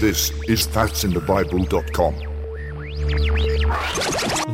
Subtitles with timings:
[0.00, 2.14] This is that'sinthebible.com.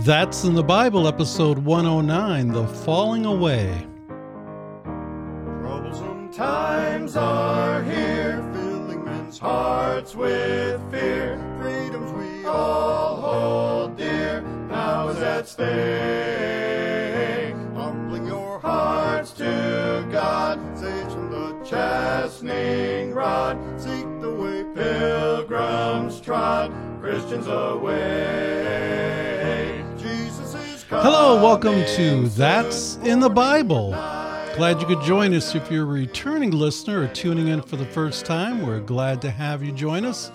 [0.04, 3.86] That's in the Bible, episode 109 The Falling Away.
[5.60, 11.38] Troublesome times are here, filling men's hearts with fear.
[11.60, 15.64] Freedoms we all hold dear, now is at stake.
[17.74, 23.58] Humbling your hearts to God, sage from the chastening rod.
[23.78, 25.33] Seek the way pilgrims
[26.24, 27.84] Christians away.
[29.98, 31.04] Jesus is coming.
[31.04, 33.90] Hello, welcome to That's in the Bible.
[34.56, 35.54] Glad you could join us.
[35.54, 39.30] If you're a returning listener or tuning in for the first time, we're glad to
[39.30, 40.32] have you join us.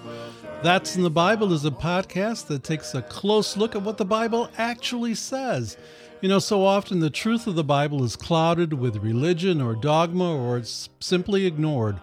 [0.61, 4.05] That's in the Bible is a podcast that takes a close look at what the
[4.05, 5.75] Bible actually says.
[6.21, 10.35] You know, so often the truth of the Bible is clouded with religion or dogma
[10.35, 11.99] or it's simply ignored,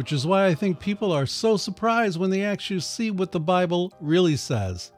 [0.00, 3.38] which is why I think people are so surprised when they actually see what the
[3.38, 4.92] Bible really says.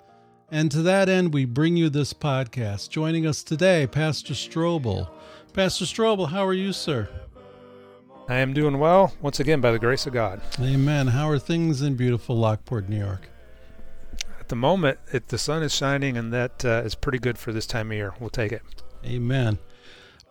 [0.48, 2.88] And to that end, we bring you this podcast.
[2.88, 5.10] Joining us today, Pastor Strobel.
[5.54, 7.08] Pastor Strobel, how are you, sir?
[8.28, 10.40] I am doing well, once again, by the grace of God.
[10.60, 11.08] Amen.
[11.08, 13.28] How are things in beautiful Lockport, New York?
[14.38, 17.52] At the moment, it, the sun is shining, and that uh, is pretty good for
[17.52, 18.14] this time of year.
[18.20, 18.62] We'll take it.
[19.04, 19.58] Amen.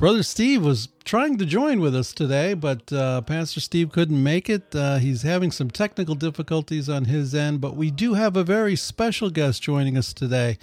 [0.01, 4.49] Brother Steve was trying to join with us today, but uh, Pastor Steve couldn't make
[4.49, 4.73] it.
[4.73, 8.75] Uh, he's having some technical difficulties on his end, but we do have a very
[8.75, 10.57] special guest joining us today,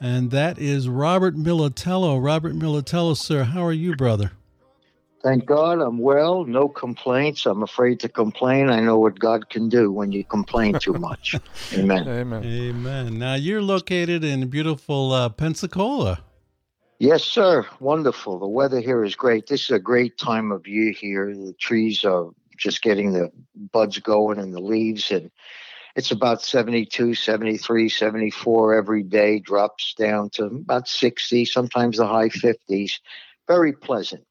[0.00, 2.20] and that is Robert Militello.
[2.20, 4.32] Robert Militello, sir, how are you, brother?
[5.22, 7.46] Thank God I'm well, no complaints.
[7.46, 8.70] I'm afraid to complain.
[8.70, 11.36] I know what God can do when you complain too much.
[11.74, 12.08] Amen.
[12.08, 12.44] Amen.
[12.44, 13.18] Amen.
[13.20, 16.24] Now, you're located in beautiful uh, Pensacola.
[17.04, 17.66] Yes, sir.
[17.80, 18.38] Wonderful.
[18.38, 19.46] The weather here is great.
[19.46, 21.34] This is a great time of year here.
[21.34, 23.30] The trees are just getting the
[23.72, 25.30] buds going and the leaves and
[25.96, 32.30] it's about 72, 73, 74 every day, drops down to about 60, sometimes the high
[32.30, 33.00] 50s.
[33.46, 34.24] Very pleasant.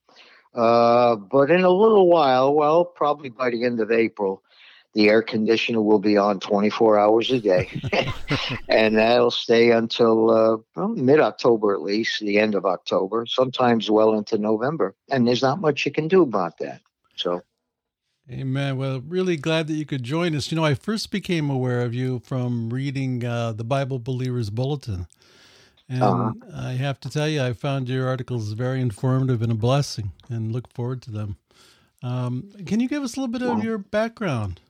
[0.56, 4.42] Uh, but in a little while, well, probably by the end of April,
[4.94, 7.70] the air conditioner will be on 24 hours a day.
[8.70, 13.90] and that'll stay until uh, well, mid October at least, the end of October, sometimes
[13.90, 14.96] well into November.
[15.10, 16.82] And there's not much you can do about that.
[17.16, 17.42] So.
[18.32, 18.78] Amen.
[18.78, 20.52] Well, really glad that you could join us.
[20.52, 25.08] You know, I first became aware of you from reading uh, the Bible Believers Bulletin.
[25.90, 26.32] And Uh-huh.
[26.56, 30.54] I have to tell you, I found your articles very informative and a blessing and
[30.54, 31.38] look forward to them.
[32.02, 34.62] Um, can you give us a little bit of your background?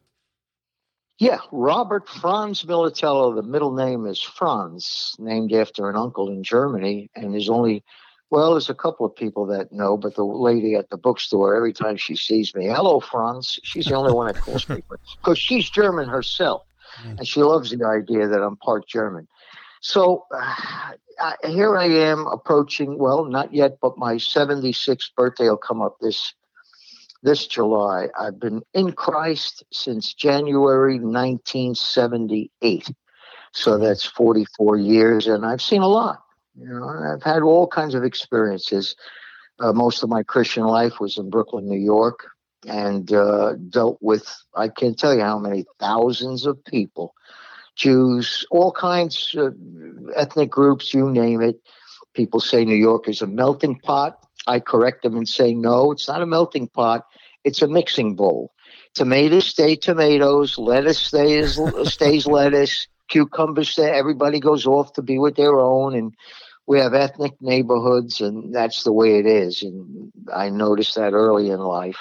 [1.20, 3.36] Yeah, Robert Franz Militello.
[3.36, 7.10] The middle name is Franz, named after an uncle in Germany.
[7.16, 7.84] And there's only,
[8.32, 11.72] well, there's a couple of people that know, but the lady at the bookstore, every
[11.72, 13.60] time she sees me, hello, Franz.
[13.64, 14.84] She's the only one that calls me,
[15.22, 16.64] because she's German herself.
[17.04, 17.20] Mm.
[17.20, 19.28] And she loves the idea that I'm part German.
[19.82, 25.82] So uh, here I am approaching, well, not yet, but my 76th birthday will come
[25.82, 26.34] up this
[27.24, 28.10] this July.
[28.20, 32.92] I've been in Christ since January 1978.
[33.54, 36.22] So that's 44 years, and I've seen a lot.
[36.60, 38.96] You know, I've had all kinds of experiences.
[39.60, 42.28] Uh, most of my Christian life was in Brooklyn, New York,
[42.68, 47.14] and uh, dealt with, I can't tell you how many thousands of people
[47.76, 49.56] Jews, all kinds of
[50.16, 51.60] ethnic groups, you name it.
[52.14, 54.20] People say New York is a melting pot.
[54.48, 57.06] I correct them and say, no, it's not a melting pot.
[57.44, 58.52] It's a mixing bowl.
[58.94, 60.58] Tomatoes stay tomatoes.
[60.58, 62.88] Lettuce stays stays lettuce.
[63.10, 63.90] Cucumbers stay.
[63.90, 66.14] Everybody goes off to be with their own, and
[66.68, 69.62] we have ethnic neighborhoods, and that's the way it is.
[69.62, 71.98] And I noticed that early in life.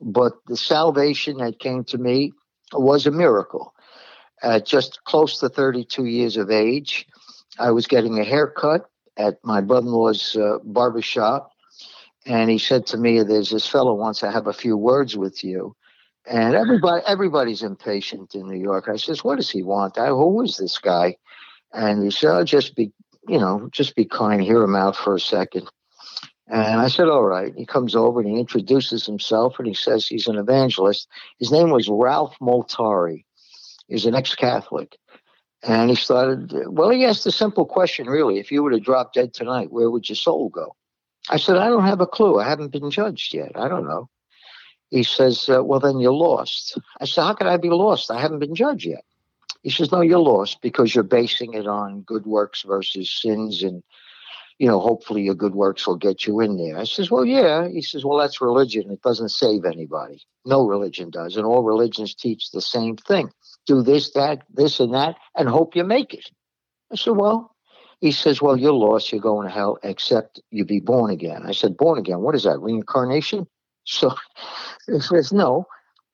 [0.00, 2.32] But the salvation that came to me
[2.72, 3.72] was a miracle.
[4.42, 7.06] At just close to 32 years of age,
[7.58, 11.52] I was getting a haircut at my brother-in-law's uh, barber shop
[12.26, 15.44] and he said to me there's this fellow wants to have a few words with
[15.44, 15.74] you.
[16.28, 18.88] And everybody everybody's impatient in new york.
[18.88, 19.96] I says what does he want?
[19.96, 21.16] I, who is this guy?
[21.72, 22.92] And he said oh, just be
[23.28, 25.68] you know just be kind hear him out for a second.
[26.48, 27.52] And i said all right.
[27.56, 31.08] He comes over and he introduces himself and he says he's an evangelist.
[31.38, 33.24] His name was ralph moltari
[33.88, 34.96] he's an ex-catholic.
[35.62, 38.40] And he started well he asked a simple question really.
[38.40, 40.74] If you were to drop dead tonight where would your soul go
[41.28, 42.38] I said, I don't have a clue.
[42.38, 43.52] I haven't been judged yet.
[43.56, 44.08] I don't know.
[44.90, 46.78] He says, uh, Well, then you're lost.
[47.00, 48.10] I said, How could I be lost?
[48.10, 49.04] I haven't been judged yet.
[49.62, 53.62] He says, No, you're lost because you're basing it on good works versus sins.
[53.62, 53.82] And
[54.58, 56.78] you know, hopefully your good works will get you in there.
[56.78, 57.68] I says, well, yeah.
[57.68, 58.90] He says, well, that's religion.
[58.90, 60.22] It doesn't save anybody.
[60.46, 61.36] No religion does.
[61.36, 63.30] And all religions teach the same thing
[63.66, 66.30] do this, that, this, and that, and hope you make it.
[66.92, 67.55] I said, well,
[68.00, 69.10] he says, well, you're lost.
[69.10, 71.42] You're going to hell, except you be born again.
[71.46, 72.20] I said, born again?
[72.20, 73.46] What is that, reincarnation?
[73.84, 74.14] So
[74.86, 75.66] he says, no.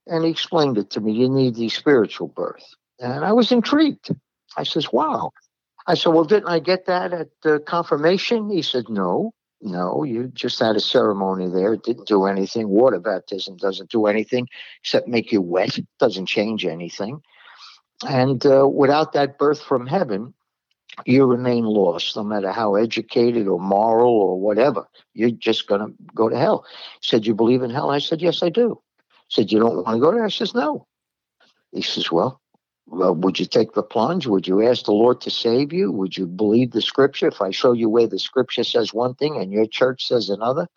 [0.07, 1.13] And he explained it to me.
[1.13, 2.65] You need the spiritual birth.
[2.99, 4.11] And I was intrigued.
[4.57, 5.33] I says, wow.
[5.87, 8.51] I said, well, didn't I get that at the confirmation?
[8.51, 11.73] He said, no, no, you just had a ceremony there.
[11.73, 12.69] It didn't do anything.
[12.69, 14.49] Water baptism doesn't do anything
[14.83, 15.79] except make you wet.
[15.79, 17.23] It doesn't change anything.
[18.07, 20.35] And uh, without that birth from heaven,
[21.07, 24.87] you remain lost, no matter how educated or moral or whatever.
[25.15, 26.65] You're just going to go to hell.
[27.01, 27.91] He said, You believe in hell?
[27.91, 28.81] I said, Yes, I do.
[29.29, 30.25] He said, You don't want to go there?
[30.25, 30.87] I says, No.
[31.73, 32.41] He says, Well,
[32.87, 34.27] well, would you take the plunge?
[34.27, 35.91] Would you ask the Lord to save you?
[35.93, 39.37] Would you believe the scripture if I show you where the scripture says one thing
[39.37, 40.69] and your church says another?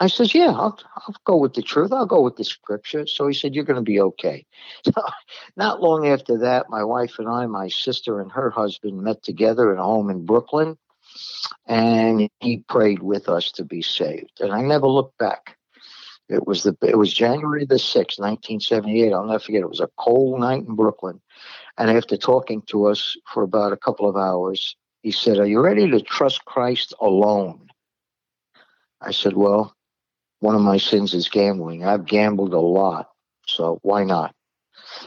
[0.00, 1.92] I says, yeah, I'll, I'll go with the truth.
[1.92, 3.06] I'll go with the scripture.
[3.06, 4.46] So he said, you're going to be okay.
[4.84, 5.02] So
[5.56, 9.72] not long after that, my wife and I, my sister and her husband met together
[9.72, 10.78] at a home in Brooklyn,
[11.66, 14.40] and he prayed with us to be saved.
[14.40, 15.58] And I never looked back.
[16.30, 19.12] It was the it was January the sixth, nineteen seventy eight.
[19.12, 19.62] I'll never forget.
[19.62, 21.20] It was a cold night in Brooklyn,
[21.76, 25.60] and after talking to us for about a couple of hours, he said, "Are you
[25.60, 27.66] ready to trust Christ alone?"
[29.00, 29.74] I said, "Well,
[30.40, 31.84] one of my sins is gambling.
[31.84, 33.10] I've gambled a lot,
[33.46, 34.34] so why not?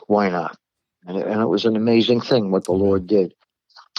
[0.07, 0.57] Why not?
[1.05, 3.33] And it, and it was an amazing thing what the Lord did.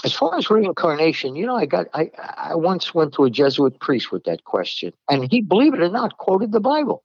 [0.05, 3.79] As far as reincarnation, you know, I got I I once went to a Jesuit
[3.81, 7.03] priest with that question, and he, believe it or not, quoted the Bible.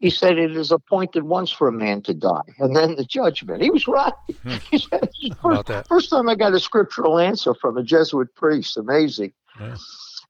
[0.00, 3.62] He said it is appointed once for a man to die, and then the judgment.
[3.62, 4.12] He was right.
[4.42, 4.56] Hmm.
[4.70, 5.10] He said,
[5.42, 8.76] first, first time I got a scriptural answer from a Jesuit priest.
[8.76, 9.32] Amazing.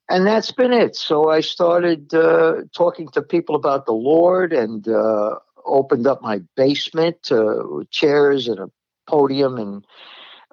[0.08, 0.96] And that's been it.
[0.96, 6.40] So I started uh, talking to people about the Lord and uh, opened up my
[6.56, 8.70] basement to chairs and a
[9.06, 9.86] podium and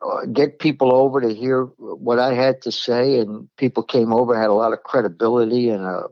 [0.01, 3.19] uh, get people over to hear what I had to say.
[3.19, 6.07] And people came over, had a lot of credibility, and uh,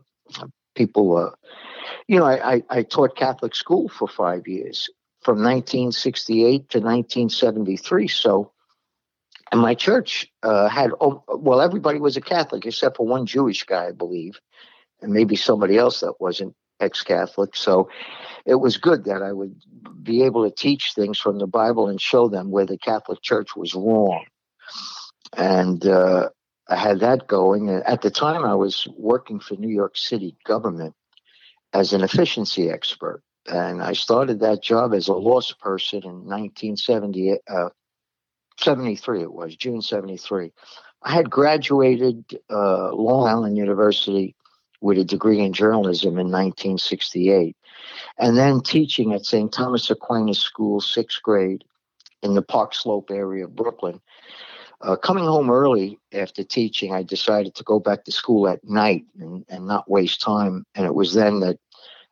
[0.75, 1.31] people, uh,
[2.07, 4.89] you know, I, I, I taught Catholic school for five years
[5.21, 8.07] from 1968 to 1973.
[8.07, 8.52] So
[9.53, 13.61] and my church uh, had, oh, well, everybody was a Catholic except for one Jewish
[13.61, 14.39] guy, I believe,
[14.99, 17.55] and maybe somebody else that wasn't ex Catholic.
[17.55, 17.87] So
[18.47, 19.55] it was good that I would
[20.01, 23.55] be able to teach things from the Bible and show them where the Catholic Church
[23.55, 24.25] was wrong.
[25.37, 26.29] And uh,
[26.67, 27.69] I had that going.
[27.69, 30.95] At the time, I was working for New York City government
[31.73, 33.21] as an efficiency expert.
[33.45, 37.69] And I started that job as a loss person in 1970, uh,
[38.59, 40.51] 73 it was june 73
[41.03, 44.35] i had graduated uh, long island university
[44.81, 47.55] with a degree in journalism in 1968
[48.17, 51.63] and then teaching at st thomas aquinas school sixth grade
[52.21, 53.99] in the park slope area of brooklyn.
[54.81, 59.05] Uh, coming home early after teaching i decided to go back to school at night
[59.19, 61.57] and, and not waste time and it was then that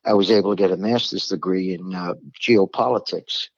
[0.05, 3.49] i was able to get a master's degree in uh, geopolitics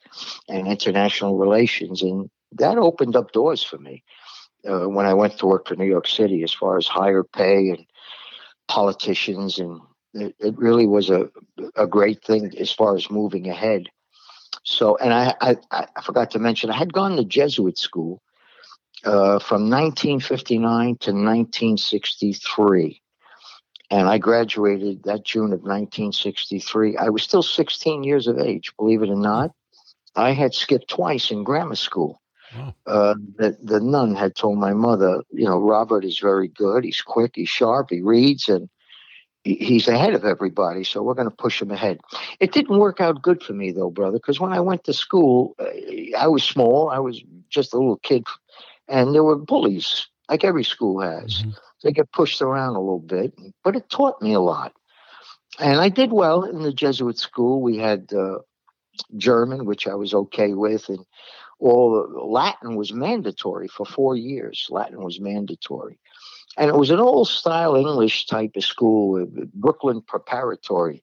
[0.50, 4.04] and international relations and that opened up doors for me
[4.68, 7.70] uh, when I went to work for New York City as far as higher pay
[7.70, 7.86] and
[8.68, 9.60] politicians.
[9.60, 9.82] And
[10.14, 11.30] it, it really was a,
[11.76, 13.90] a great thing as far as moving ahead.
[14.64, 18.22] So, and I, I, I forgot to mention, I had gone to Jesuit school
[19.04, 23.02] uh, from 1959 to 1963.
[23.90, 26.98] And I graduated that June of 1963.
[26.98, 29.52] I was still 16 years of age, believe it or not.
[30.16, 32.22] I had skipped twice in grammar school.
[32.86, 36.84] Uh, the, the nun had told my mother, you know, Robert is very good.
[36.84, 38.70] He's quick, he's sharp, he reads, and
[39.44, 40.84] he, he's ahead of everybody.
[40.84, 42.00] So we're going to push him ahead.
[42.40, 45.56] It didn't work out good for me, though, brother, because when I went to school,
[45.60, 45.66] uh,
[46.18, 46.90] I was small.
[46.90, 48.24] I was just a little kid,
[48.88, 51.42] and there were bullies, like every school has.
[51.42, 51.52] Mm-hmm.
[51.84, 53.34] They get pushed around a little bit,
[53.64, 54.74] but it taught me a lot.
[55.60, 57.62] And I did well in the Jesuit school.
[57.62, 58.40] We had uh,
[59.18, 61.06] German, which I was okay with, and
[61.64, 64.68] well, Latin was mandatory for four years.
[64.70, 65.98] Latin was mandatory.
[66.58, 71.02] And it was an old style English type of school, Brooklyn Preparatory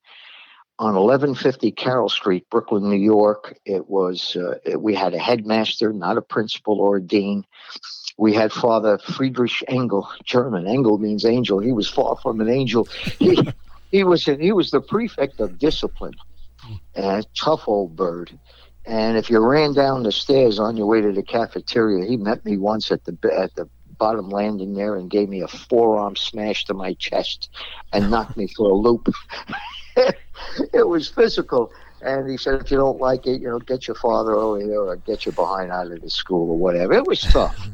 [0.78, 3.58] on 1150 Carroll Street, Brooklyn, New York.
[3.64, 7.46] It was, uh, it, we had a headmaster, not a principal or a dean.
[8.18, 10.66] We had Father Friedrich Engel, German.
[10.66, 11.60] Engel means angel.
[11.60, 12.86] He was far from an angel.
[13.18, 13.48] He,
[13.90, 16.16] he was he was the prefect of discipline,
[16.94, 18.38] a tough old bird.
[18.86, 22.44] And if you ran down the stairs on your way to the cafeteria, he met
[22.44, 23.68] me once at the at the
[23.98, 27.50] bottom landing there and gave me a forearm smash to my chest
[27.92, 29.08] and knocked me for a loop.
[29.96, 31.70] it was physical.
[32.02, 34.80] And he said, if you don't like it, you know, get your father over here
[34.80, 36.94] or get your behind out of the school or whatever.
[36.94, 37.68] It was tough.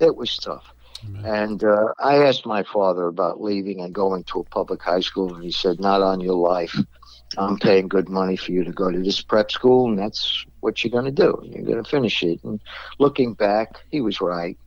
[0.00, 0.74] It was tough.
[1.04, 1.24] Amen.
[1.24, 5.34] And uh, I asked my father about leaving and going to a public high school,
[5.34, 6.76] and he said, not on your life.
[7.38, 10.82] I'm paying good money for you to go to this prep school, and that's what
[10.82, 11.40] you're going to do.
[11.44, 12.42] You're going to finish it.
[12.42, 12.60] And
[12.98, 14.58] looking back, he was right.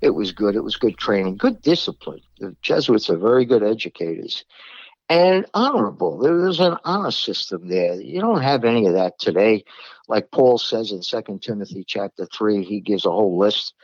[0.00, 0.56] It was good.
[0.56, 2.20] It was good training, good discipline.
[2.38, 4.44] The Jesuits are very good educators
[5.10, 6.18] and honorable.
[6.18, 8.00] There was an honor system there.
[8.00, 9.64] You don't have any of that today.
[10.08, 13.74] Like Paul says in Second Timothy chapter three, he gives a whole list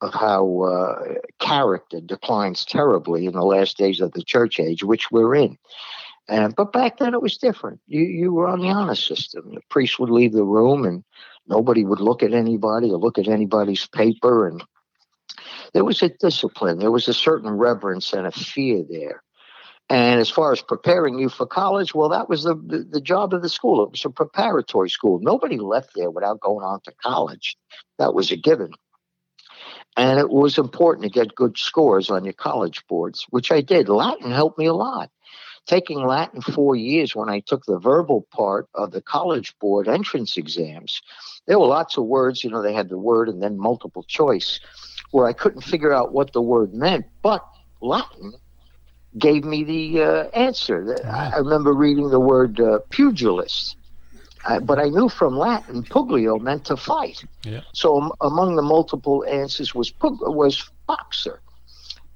[0.00, 5.10] of how uh, character declines terribly in the last days of the church age, which
[5.10, 5.58] we're in.
[6.30, 7.80] And but back then it was different.
[7.88, 9.52] You you were on the honor system.
[9.52, 11.02] The priest would leave the room, and
[11.48, 14.46] nobody would look at anybody or look at anybody's paper.
[14.46, 14.62] And
[15.74, 16.78] there was a discipline.
[16.78, 19.24] There was a certain reverence and a fear there.
[19.88, 23.34] And as far as preparing you for college, well, that was the, the, the, job
[23.34, 23.82] of the school.
[23.82, 25.18] It was a preparatory school.
[25.20, 27.56] Nobody left there without going on to college.
[27.98, 28.70] That was a given.
[29.96, 33.88] And it was important to get good scores on your college boards, which I did.
[33.88, 35.10] Latin helped me a lot.
[35.66, 40.36] Taking Latin four years when I took the verbal part of the college board entrance
[40.36, 41.00] exams,
[41.46, 42.42] there were lots of words.
[42.42, 44.58] You know, they had the word and then multiple choice,
[45.12, 47.06] where I couldn't figure out what the word meant.
[47.22, 47.46] But
[47.80, 48.32] Latin
[49.18, 50.96] gave me the uh, answer.
[51.04, 53.76] I remember reading the word uh, pugilist,
[54.46, 57.24] uh, but I knew from Latin puglio meant to fight.
[57.44, 57.60] Yeah.
[57.74, 61.40] So um, among the multiple answers was pug- was boxer,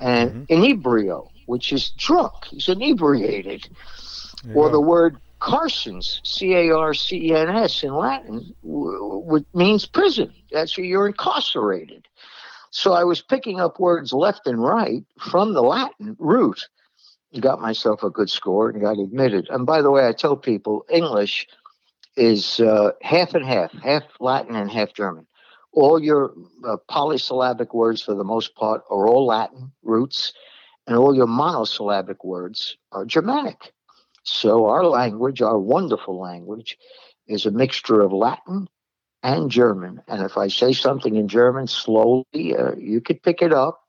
[0.01, 0.63] and mm-hmm.
[0.63, 2.33] inebrio, which is drunk.
[2.51, 3.69] He's inebriated,
[4.45, 4.55] yeah.
[4.55, 9.45] or the word carcens, C A R C E N S in Latin, w- w-
[9.55, 10.33] means prison.
[10.51, 12.07] That's where you're incarcerated.
[12.71, 16.67] So I was picking up words left and right from the Latin root
[17.41, 19.49] got myself a good score and got admitted.
[19.51, 21.47] And by the way, I tell people English
[22.17, 25.27] is uh, half and half, half Latin and half German.
[25.73, 26.33] All your
[26.65, 30.33] uh, polysyllabic words, for the most part, are all Latin roots,
[30.87, 33.73] and all your monosyllabic words are Germanic.
[34.23, 36.79] So our language, our wonderful language,
[37.27, 38.69] is a mixture of Latin
[39.23, 40.03] and German.
[40.09, 43.81] And if I say something in German slowly, uh, you could pick it up.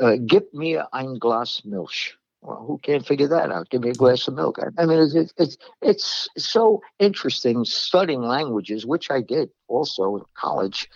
[0.00, 2.16] Uh, Gib mir ein Glas Milch.
[2.42, 3.70] Well, who can't figure that out?
[3.70, 4.60] Give me a glass of milk.
[4.78, 10.88] I mean, it's, it's, it's so interesting studying languages, which I did also in college.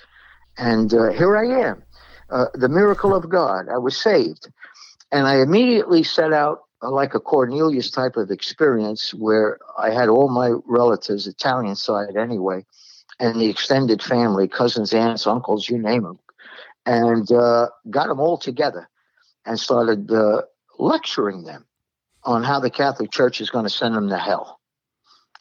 [0.58, 1.82] And uh, here I am,
[2.30, 3.68] uh, the miracle of God.
[3.68, 4.48] I was saved.
[5.12, 10.08] And I immediately set out uh, like a Cornelius type of experience where I had
[10.08, 12.64] all my relatives, Italian side anyway,
[13.18, 16.18] and the extended family, cousins, aunts, uncles, you name them,
[16.86, 18.88] and uh, got them all together
[19.44, 20.42] and started uh,
[20.78, 21.66] lecturing them
[22.24, 24.60] on how the Catholic Church is going to send them to hell.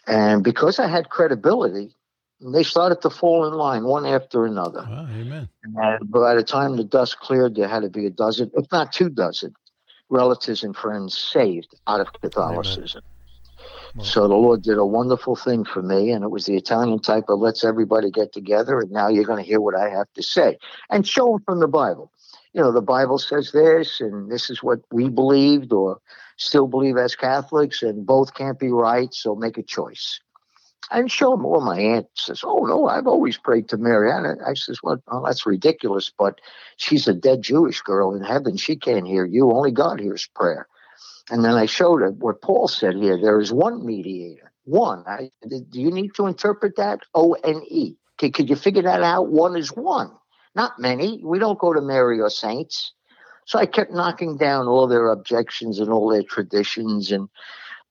[0.07, 1.95] And because I had credibility,
[2.41, 4.85] they started to fall in line one after another.
[4.89, 5.49] Wow, amen.
[5.63, 8.93] And by the time the dust cleared, there had to be a dozen, if not
[8.93, 9.53] two dozen,
[10.09, 13.01] relatives and friends saved out of Catholicism.
[14.01, 17.25] So the Lord did a wonderful thing for me, and it was the Italian type
[17.27, 20.23] of let's everybody get together, and now you're going to hear what I have to
[20.23, 20.57] say
[20.89, 22.11] and show them from the Bible
[22.53, 25.99] you know, the Bible says this, and this is what we believed or
[26.37, 30.19] still believe as Catholics, and both can't be right, so make a choice.
[30.91, 31.43] And show them.
[31.43, 35.01] Well, my aunt says, "Oh no, I've always prayed to Mary." And I says, "Well,
[35.23, 36.41] that's ridiculous, but
[36.77, 38.57] she's a dead Jewish girl in heaven.
[38.57, 39.51] She can't hear you.
[39.51, 40.67] Only God hears prayer."
[41.29, 43.19] And then I showed her what Paul said here.
[43.21, 44.51] There is one mediator.
[44.65, 45.03] One.
[45.07, 47.01] I, do you need to interpret that?
[47.13, 47.95] O N E.
[48.17, 49.29] Could you figure that out?
[49.29, 50.11] One is one.
[50.55, 51.21] Not many.
[51.23, 52.93] We don't go to Mary or saints.
[53.45, 57.11] So I kept knocking down all their objections and all their traditions.
[57.11, 57.29] And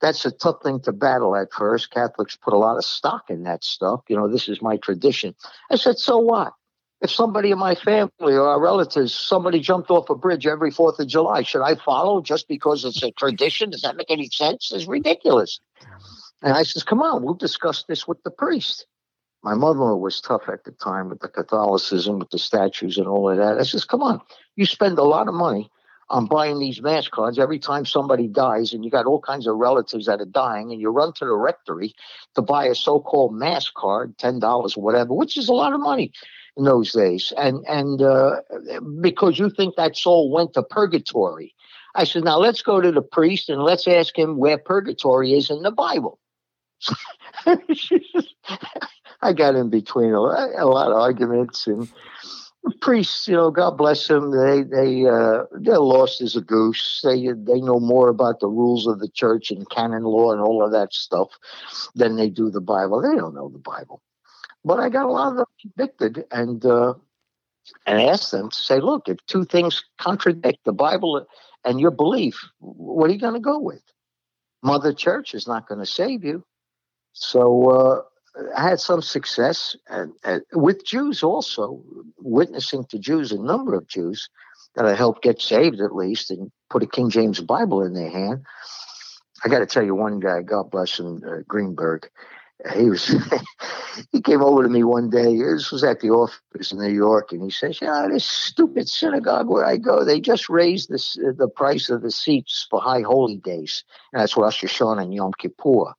[0.00, 1.90] that's a tough thing to battle at first.
[1.90, 4.00] Catholics put a lot of stock in that stuff.
[4.08, 5.34] You know, this is my tradition.
[5.70, 6.52] I said, so what?
[7.00, 10.98] If somebody in my family or our relatives, somebody jumped off a bridge every 4th
[10.98, 13.70] of July, should I follow just because it's a tradition?
[13.70, 14.72] Does that make any sense?
[14.72, 15.60] It's ridiculous.
[16.42, 18.86] And I says, come on, we'll discuss this with the priest
[19.42, 23.30] my mother was tough at the time with the Catholicism, with the statues and all
[23.30, 23.58] of that.
[23.58, 24.20] I says, come on,
[24.56, 25.70] you spend a lot of money
[26.10, 29.56] on buying these mass cards every time somebody dies, and you got all kinds of
[29.56, 31.94] relatives that are dying, and you run to the rectory
[32.34, 35.80] to buy a so-called mass card, ten dollars or whatever, which is a lot of
[35.80, 36.12] money
[36.56, 38.36] in those days, and and uh,
[39.00, 41.54] because you think that soul went to purgatory.
[41.94, 45.50] I said, now let's go to the priest and let's ask him where purgatory is
[45.50, 46.18] in the Bible.
[49.20, 51.88] I got in between a lot, a lot of arguments, and
[52.80, 54.30] priests, you know, God bless them.
[54.30, 57.00] They they uh, they're lost as a goose.
[57.02, 60.64] They they know more about the rules of the church and canon law and all
[60.64, 61.30] of that stuff
[61.94, 63.02] than they do the Bible.
[63.02, 64.02] They don't know the Bible.
[64.64, 66.94] But I got a lot of them convicted and uh,
[67.86, 71.26] and asked them to say, look, if two things contradict the Bible
[71.64, 73.82] and your belief, what are you going to go with?
[74.62, 76.44] Mother Church is not going to save you.
[77.12, 78.02] So uh,
[78.56, 81.82] I had some success and, and with Jews also,
[82.18, 84.28] witnessing to Jews, a number of Jews
[84.74, 88.10] that I helped get saved at least and put a King James Bible in their
[88.10, 88.44] hand.
[89.44, 92.08] I got to tell you, one guy, God bless him, uh, Greenberg,
[92.74, 93.06] he was
[94.12, 95.36] he came over to me one day.
[95.36, 99.48] This was at the office in New York, and he says, "Yeah, this stupid synagogue
[99.48, 103.02] where I go, they just raised this, uh, the price of the seats for high
[103.02, 105.94] holy days, and that's Rosh Hashanah and Yom Kippur."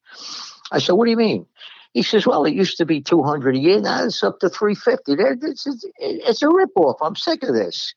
[0.72, 1.46] I said, "What do you mean?"
[1.94, 3.82] He says, "Well, it used to be two hundred a year.
[3.82, 5.14] Now it's up to three fifty.
[5.18, 6.96] It's, it's, it's a ripoff.
[7.02, 7.94] I'm sick of this."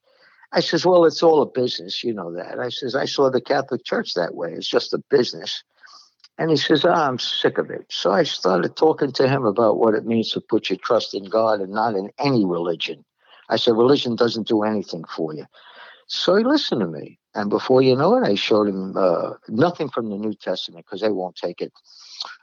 [0.52, 2.02] I says, "Well, it's all a business.
[2.02, 4.52] You know that." I says, "I saw the Catholic Church that way.
[4.52, 5.62] It's just a business."
[6.38, 7.86] And he says, oh, I'm sick of it.
[7.90, 11.24] So I started talking to him about what it means to put your trust in
[11.24, 13.04] God and not in any religion.
[13.48, 15.46] I said, religion doesn't do anything for you.
[16.06, 17.18] So he listened to me.
[17.34, 21.00] And before you know it, I showed him uh, nothing from the New Testament because
[21.00, 21.72] they won't take it.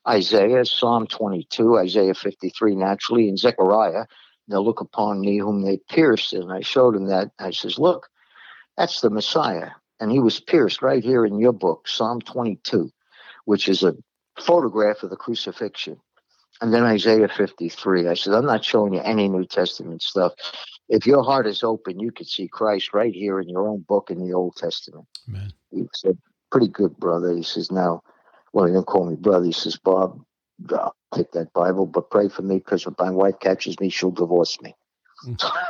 [0.08, 4.06] Isaiah, Psalm 22, Isaiah 53, naturally, and Zechariah.
[4.48, 6.34] They'll look upon me whom they pierced.
[6.34, 7.32] And I showed him that.
[7.38, 8.10] I says, look,
[8.78, 9.70] that's the Messiah.
[10.00, 12.92] And he was pierced right here in your book, Psalm 22
[13.50, 13.96] which is a
[14.40, 16.00] photograph of the crucifixion.
[16.62, 18.08] And then Isaiah 53.
[18.08, 20.34] I said, I'm not showing you any New Testament stuff.
[20.90, 24.10] If your heart is open, you could see Christ right here in your own book
[24.10, 25.06] in the Old Testament.
[25.28, 25.54] Amen.
[25.72, 26.18] He said,
[26.52, 27.36] Pretty good, brother.
[27.36, 28.02] He says, Now,
[28.54, 29.46] well, he didn't call me brother.
[29.46, 30.20] He says, Bob,
[30.72, 34.12] I'll take that Bible, but pray for me because if my wife catches me, she'll
[34.12, 34.74] divorce me.
[35.26, 35.38] Mm.
[35.44, 35.68] I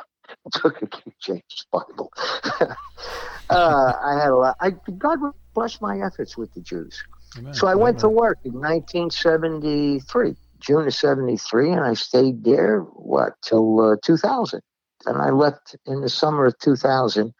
[0.53, 2.11] took a King James Bible.
[2.61, 4.55] uh, I had a lot.
[4.61, 5.19] I, God
[5.53, 7.03] bless my efforts with the Jews.
[7.37, 7.53] Amen.
[7.53, 13.33] So I went to work in 1973, June of 73, and I stayed there, what,
[13.43, 14.61] till uh, 2000.
[15.05, 17.33] And I left in the summer of 2000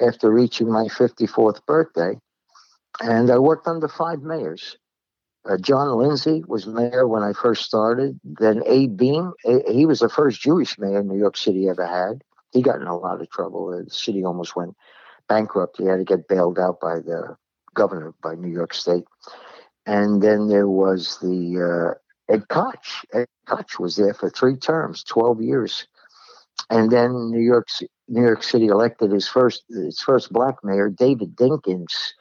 [0.00, 2.18] after reaching my 54th birthday.
[3.00, 4.76] And I worked under five mayors.
[5.48, 8.20] Uh, John Lindsay was mayor when I first started.
[8.24, 9.32] Then Abe Beame,
[9.70, 12.22] he was the first Jewish mayor New York City ever had.
[12.52, 13.68] He got in a lot of trouble.
[13.68, 14.76] The city almost went
[15.28, 15.78] bankrupt.
[15.78, 17.36] He had to get bailed out by the
[17.74, 19.04] governor by New York State.
[19.86, 23.04] And then there was the uh, Ed Koch.
[23.14, 25.86] Ed Koch was there for three terms, 12 years.
[26.70, 27.68] And then New York,
[28.08, 32.12] New York City elected his first, his first black mayor, David Dinkins.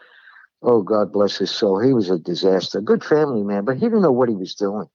[0.62, 1.80] Oh, God bless his soul.
[1.80, 2.82] He was a disaster.
[2.82, 4.88] Good family man, but he didn't know what he was doing.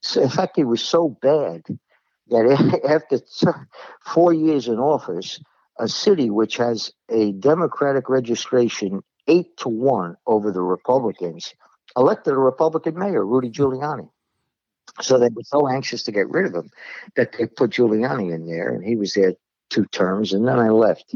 [0.00, 1.62] So, in fact, he was so bad
[2.28, 3.20] that after
[4.04, 5.40] four years in office,
[5.78, 11.54] a city which has a Democratic registration eight to one over the Republicans,
[11.96, 14.08] elected a Republican mayor, Rudy Giuliani.
[15.00, 16.70] So they were so anxious to get rid of him
[17.16, 19.34] that they put Giuliani in there, and he was there
[19.70, 21.14] two terms, and then I left.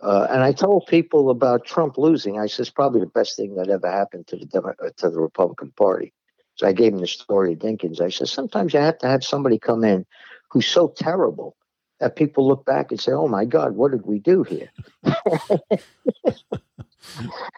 [0.00, 2.38] Uh, and I told people about Trump losing.
[2.38, 5.10] I said, it's probably the best thing that ever happened to the Demo- uh, to
[5.10, 6.12] the Republican Party.
[6.54, 8.00] So I gave him the story of Dinkins.
[8.00, 10.06] I said, sometimes you have to have somebody come in
[10.50, 11.56] who's so terrible
[12.00, 14.70] that people look back and say, oh my God, what did we do here?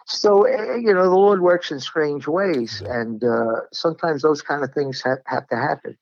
[0.06, 4.62] so eh, you know the lord works in strange ways and uh, sometimes those kind
[4.62, 5.96] of things have, have to happen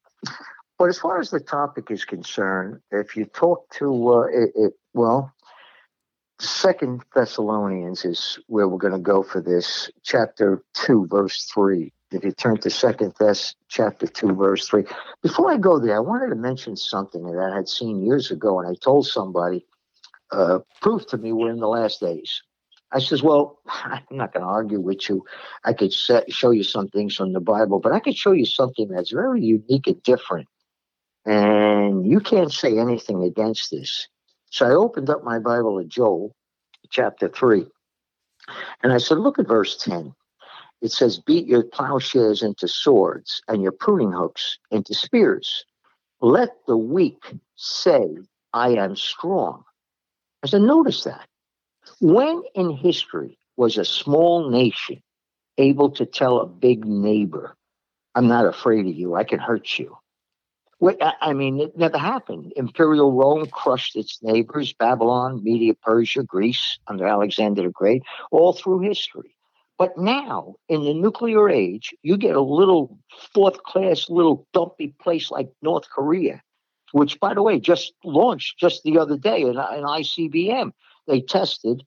[0.79, 4.73] but as far as the topic is concerned if you talk to uh, it, it,
[4.93, 5.33] well
[6.41, 12.25] second thessalonians is where we're going to go for this chapter 2 verse 3 if
[12.25, 14.85] you turn to second thess chapter 2 verse 3
[15.23, 18.59] before i go there i wanted to mention something that i had seen years ago
[18.61, 19.65] and i told somebody
[20.31, 22.43] uh, to me we're in the last days
[22.93, 25.25] I says, Well, I'm not going to argue with you.
[25.65, 28.47] I could set, show you some things from the Bible, but I could show you
[28.47, 30.49] something that's very unique and different.
[31.27, 34.09] And you can't say anything against this.
[34.51, 36.35] So I opened up my Bible to Joel
[36.91, 37.67] chapter 3.
[38.83, 40.15] And I said, Look at verse 10.
[40.81, 45.65] It says, Beat your plowshares into swords and your pruning hooks into spears.
[46.21, 48.07] Let the weak say,
[48.53, 49.65] I am strong.
[50.43, 51.27] I said, Notice that.
[52.01, 55.03] When in history was a small nation
[55.57, 57.57] able to tell a big neighbor,
[58.15, 59.97] I'm not afraid of you, I can hurt you?
[60.81, 62.53] I mean, it never happened.
[62.55, 68.81] Imperial Rome crushed its neighbors, Babylon, Media, Persia, Greece, under Alexander the Great, all through
[68.81, 69.35] history.
[69.79, 72.99] But now, in the nuclear age, you get a little
[73.33, 76.43] fourth class, little dumpy place like North Korea
[76.93, 80.73] which, by the way, just launched just the other day an, in ICBM.
[81.07, 81.85] They tested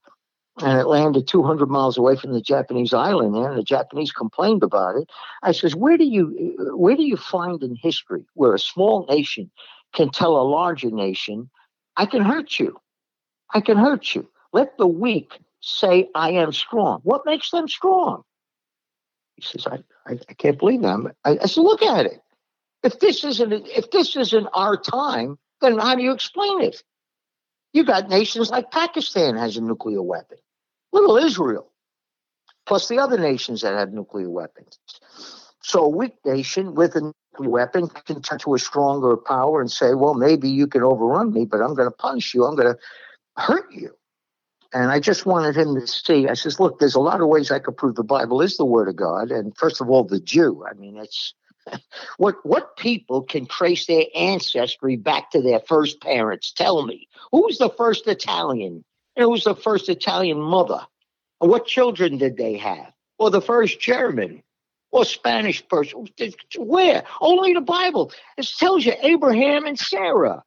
[0.62, 4.98] and it landed 200 miles away from the Japanese island and the Japanese complained about
[4.98, 5.10] it.
[5.44, 9.50] I says, where do you where do you find in history where a small nation
[9.94, 11.50] can tell a larger nation,
[11.98, 12.78] I can hurt you,
[13.54, 14.30] I can hurt you.
[14.54, 17.02] Let the weak say, I am strong.
[17.04, 18.24] What makes them strong?
[19.36, 21.12] He says, I, I, I can't believe them.
[21.24, 22.22] I, I said, look at it.
[22.84, 26.84] If this isn't if this isn't our time, then how do you explain it?
[27.74, 30.40] You got nations like Pakistan has a nuclear weapon,
[30.92, 31.72] little Israel,
[32.66, 34.80] plus the other nations that have nuclear weapons.
[35.62, 39.72] So a weak nation with a nuclear weapon can turn to a stronger power and
[39.72, 42.46] say, well, maybe you can overrun me, but I'm going to punish you.
[42.46, 42.80] I'm going to
[43.38, 43.96] hurt you.
[44.74, 46.28] And I just wanted him to see.
[46.28, 48.66] I says, look, there's a lot of ways I could prove the Bible is the
[48.66, 49.32] Word of God.
[49.32, 50.66] And first of all, the Jew.
[50.70, 51.34] I mean, it's
[52.18, 56.52] what what people can trace their ancestry back to their first parents?
[56.54, 58.84] Tell me, who was the first Italian?
[59.18, 60.80] Who was the first Italian mother?
[61.42, 62.94] And what children did they have?
[63.20, 64.42] Or the first German?
[64.92, 66.08] Or Spanish person?
[66.58, 67.04] Where?
[67.20, 68.12] Only the Bible.
[68.38, 70.44] It tells you Abraham and Sarah.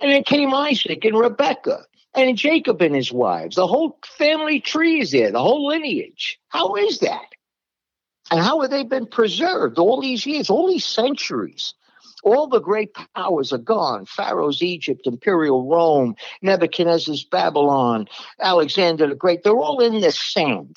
[0.00, 1.84] And then came Isaac and Rebecca
[2.26, 3.56] and Jacob and his wives.
[3.56, 6.38] The whole family tree is there, the whole lineage.
[6.48, 7.26] How is that?
[8.30, 11.74] And how have they been preserved all these years, all these centuries?
[12.24, 14.04] All the great powers are gone.
[14.04, 18.08] Pharaoh's Egypt, Imperial Rome, Nebuchadnezzar's Babylon,
[18.40, 20.76] Alexander the Great, they're all in the sand.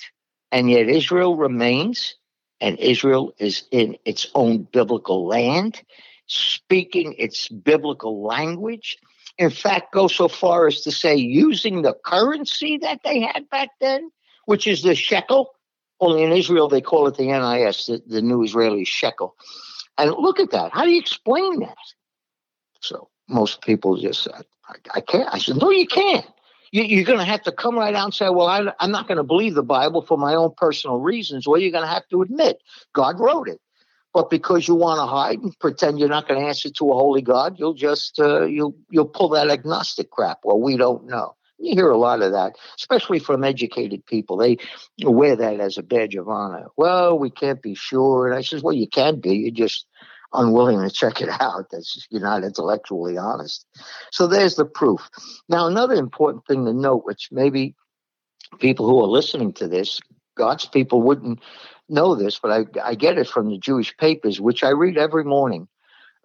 [0.51, 2.15] And yet Israel remains,
[2.61, 5.81] and Israel is in its own biblical land,
[6.27, 8.97] speaking its biblical language.
[9.41, 13.69] In fact, go so far as to say using the currency that they had back
[13.79, 14.11] then,
[14.45, 15.49] which is the shekel,
[15.99, 19.35] only in Israel, they call it the NIS, the, the new Israeli shekel.
[19.97, 20.73] And look at that.
[20.73, 21.75] How do you explain that?
[22.81, 25.33] So most people just said, I, I can't.
[25.33, 26.27] I said, no, you can't.
[26.71, 29.07] You, are going to have to come right out and say, well, I, I'm not
[29.07, 31.47] going to believe the Bible for my own personal reasons.
[31.47, 32.59] Well, you're going to have to admit
[32.93, 33.59] God wrote it.
[34.13, 36.93] But because you want to hide and pretend you're not going to answer to a
[36.93, 40.39] holy God, you'll just uh, you'll you'll pull that agnostic crap.
[40.43, 41.35] Well, we don't know.
[41.57, 44.35] You hear a lot of that, especially from educated people.
[44.37, 44.57] They
[45.03, 46.67] wear that as a badge of honor.
[46.75, 48.27] Well, we can't be sure.
[48.27, 49.35] And I says, well, you can be.
[49.35, 49.85] You're just
[50.33, 51.67] unwilling to check it out.
[51.71, 53.65] That's you're not intellectually honest.
[54.11, 55.07] So there's the proof.
[55.49, 57.75] Now, another important thing to note, which maybe
[58.59, 59.99] people who are listening to this,
[60.35, 61.39] God's people wouldn't
[61.91, 65.23] know this, but I, I get it from the Jewish papers, which I read every
[65.23, 65.67] morning.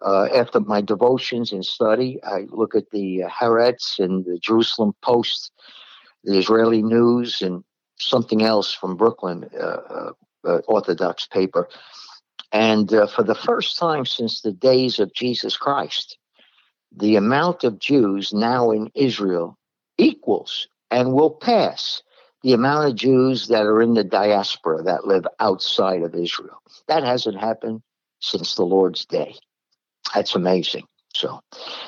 [0.05, 4.93] Uh, after my devotions and study, I look at the uh, Haaretz and the Jerusalem
[5.01, 5.51] Post,
[6.23, 7.63] the Israeli News, and
[7.99, 10.11] something else from Brooklyn, uh, uh,
[10.45, 11.67] uh Orthodox paper.
[12.51, 16.17] And uh, for the first time since the days of Jesus Christ,
[16.95, 19.57] the amount of Jews now in Israel
[19.97, 22.01] equals and will pass
[22.43, 26.61] the amount of Jews that are in the diaspora that live outside of Israel.
[26.87, 27.81] That hasn't happened
[28.19, 29.35] since the Lord's day.
[30.13, 30.85] That's amazing.
[31.13, 31.41] So,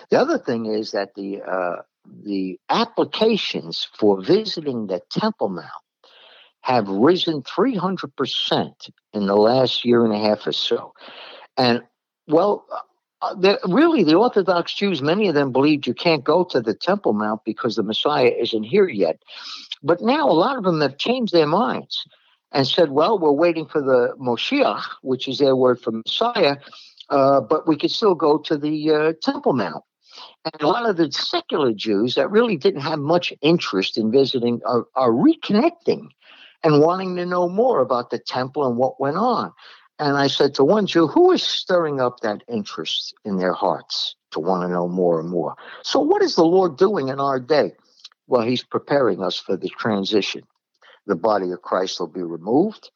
[0.10, 1.82] the other thing is that the uh,
[2.24, 5.70] the applications for visiting the Temple Mount
[6.62, 10.94] have risen 300% in the last year and a half or so.
[11.58, 11.82] And,
[12.28, 12.66] well,
[13.22, 17.14] uh, really, the Orthodox Jews, many of them believed you can't go to the Temple
[17.14, 19.22] Mount because the Messiah isn't here yet.
[19.84, 22.06] But now a lot of them have changed their minds
[22.52, 26.58] and said, well, we're waiting for the Moshiach, which is their word for Messiah,
[27.10, 29.84] uh, but we could still go to the uh, Temple Mount.
[30.46, 34.62] And a lot of the secular Jews that really didn't have much interest in visiting
[34.66, 36.08] are, are reconnecting
[36.64, 39.52] and wanting to know more about the temple and what went on.
[40.00, 44.16] And I said to one Jew, who is stirring up that interest in their hearts
[44.32, 45.56] to want to know more and more?
[45.84, 47.74] So, what is the Lord doing in our day?
[48.28, 50.44] Well, He's preparing us for the transition.
[51.06, 52.92] The body of Christ will be removed,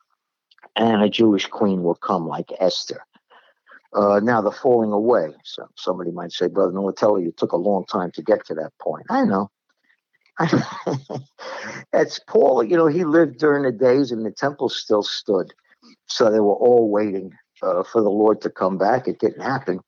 [0.75, 3.03] and a Jewish queen will come like Esther.
[3.93, 5.33] Uh, now the falling away.
[5.43, 8.71] So somebody might say, Brother Novatelli, you took a long time to get to that
[8.79, 9.05] point.
[9.09, 9.51] I know.
[11.93, 15.53] It's Paul, you know, he lived during the days and the temple still stood.
[16.07, 19.07] So they were all waiting uh, for the Lord to come back.
[19.07, 19.79] It didn't happen.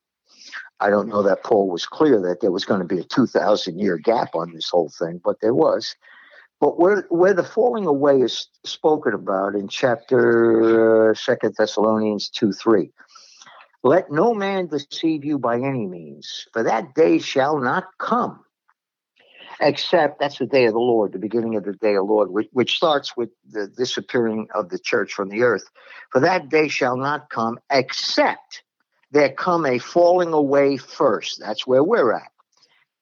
[0.80, 3.78] I don't know that Paul was clear that there was going to be a 2,000
[3.78, 5.94] year gap on this whole thing, but there was.
[6.60, 12.52] But where, where the falling away is spoken about in chapter uh, 2 Thessalonians 2
[12.52, 12.90] 3,
[13.82, 18.40] let no man deceive you by any means, for that day shall not come.
[19.60, 22.30] Except that's the day of the Lord, the beginning of the day of the Lord,
[22.30, 25.64] which, which starts with the disappearing of the church from the earth.
[26.10, 28.62] For that day shall not come except
[29.12, 31.40] there come a falling away first.
[31.40, 32.30] That's where we're at.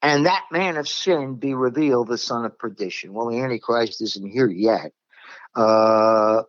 [0.03, 3.14] And that man of sin be revealed, the son of perdition.
[3.14, 4.93] Well, the Antichrist isn't here yet.
[5.57, 6.43] Uh,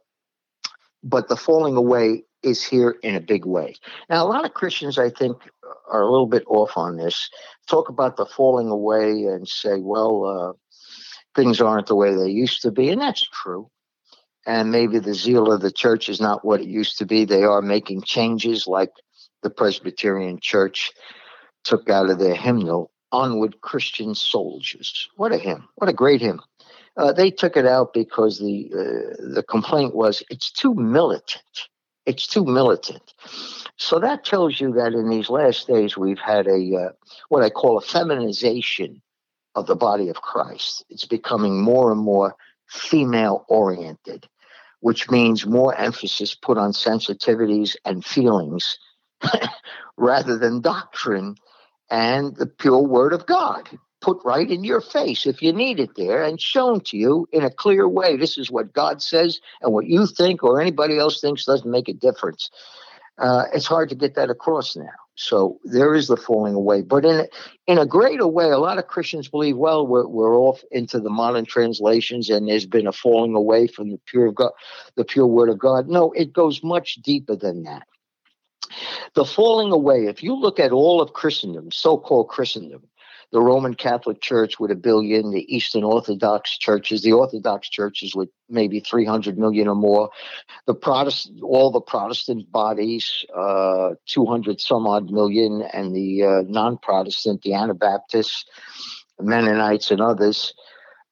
[1.04, 3.76] but the falling away is here in a big way.
[4.10, 5.38] Now, a lot of Christians, I think,
[5.92, 7.30] are a little bit off on this.
[7.68, 10.54] Talk about the falling away and say, well, uh,
[11.36, 12.90] things aren't the way they used to be.
[12.90, 13.70] And that's true
[14.46, 17.26] and maybe the zeal of the church is not what it used to be.
[17.26, 18.92] They are making changes, like
[19.42, 20.92] the Presbyterian Church
[21.64, 25.10] took out of their hymnal, Onward Christian Soldiers.
[25.16, 25.68] What a hymn.
[25.76, 26.42] What a great hymn.
[26.98, 31.68] Uh, they took it out because the uh, the complaint was it's too militant.
[32.06, 33.14] It's too militant.
[33.78, 36.92] So that tells you that in these last days we've had a uh,
[37.30, 39.02] what I call a feminization
[39.56, 40.86] of the body of Christ.
[40.90, 42.36] It's becoming more and more
[42.68, 44.28] female oriented
[44.86, 48.78] which means more emphasis put on sensitivities and feelings
[49.98, 51.36] rather than doctrine
[51.90, 53.68] and the pure word of God
[54.02, 57.44] put right in your face if you need it there and shown to you in
[57.44, 58.16] a clear way.
[58.16, 61.90] This is what God says, and what you think or anybody else thinks doesn't make
[61.90, 62.52] a difference.
[63.18, 64.90] Uh, it's hard to get that across now.
[65.16, 66.82] So there is the falling away.
[66.82, 67.28] But in
[67.68, 71.10] in a greater way, a lot of Christians believe, well, we're, we're off into the
[71.10, 74.52] modern translations and there's been a falling away from the pure God,
[74.96, 75.88] the pure word of God.
[75.88, 77.88] No, it goes much deeper than that.
[79.14, 82.84] The falling away, if you look at all of Christendom, so-called Christendom,
[83.32, 88.30] the Roman Catholic Church with a billion, the Eastern Orthodox churches, the Orthodox churches with
[88.50, 90.10] maybe 300 million or more,
[90.68, 97.42] the Protestant, all the Protestant bodies, uh, 200 some odd million, and the uh, non-Protestant,
[97.42, 98.46] the Anabaptists,
[99.20, 100.54] Mennonites, and others,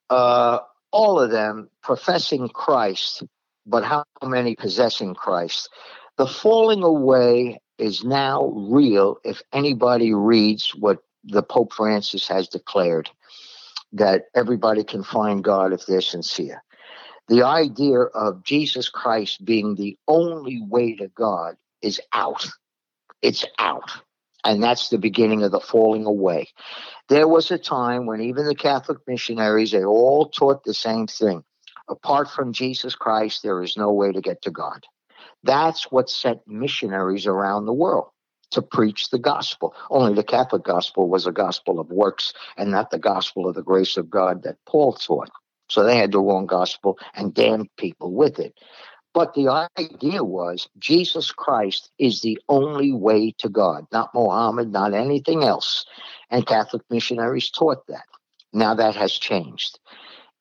[0.10, 0.60] uh,
[0.92, 3.24] all of them professing Christ,
[3.66, 5.70] but how many possessing Christ?
[6.18, 13.10] The falling away is now real if anybody reads what the Pope Francis has declared
[13.94, 16.64] that everybody can find God if they're sincere.
[17.28, 22.48] The idea of Jesus Christ being the only way to God is out.
[23.22, 23.92] It's out.
[24.44, 26.50] And that's the beginning of the falling away.
[27.08, 31.44] There was a time when even the Catholic missionaries, they all taught the same thing.
[31.88, 34.86] Apart from Jesus Christ, there is no way to get to God.
[35.44, 38.13] That's what sent missionaries around the world
[38.54, 39.76] to preach the gospel.
[39.90, 43.64] Only the Catholic gospel was a gospel of works and not the gospel of the
[43.64, 45.30] grace of God that Paul taught.
[45.70, 48.54] So they had the wrong gospel and damned people with it.
[49.14, 54.94] But the idea was Jesus Christ is the only way to God, not Mohammed, not
[54.94, 55.86] anything else.
[56.32, 58.06] And Catholic missionaries taught that.
[58.54, 59.80] Now that has changed.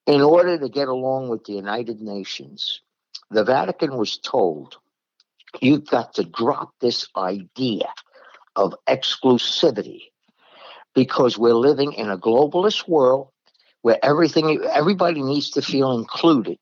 [0.07, 2.81] In order to get along with the United Nations,
[3.31, 4.79] the Vatican was told
[5.61, 7.93] You've got to drop this idea
[8.57, 10.03] of exclusivity
[10.95, 13.29] because we're living in a globalist world
[13.83, 16.59] where everything everybody needs to feel included.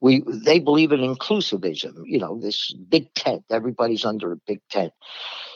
[0.00, 4.92] We they believe in inclusivism, you know, this big tent, everybody's under a big tent.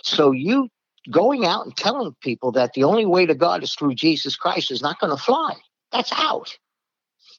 [0.03, 0.69] So you
[1.11, 4.71] going out and telling people that the only way to God is through Jesus Christ
[4.71, 5.55] is not going to fly.
[5.93, 6.57] That's out.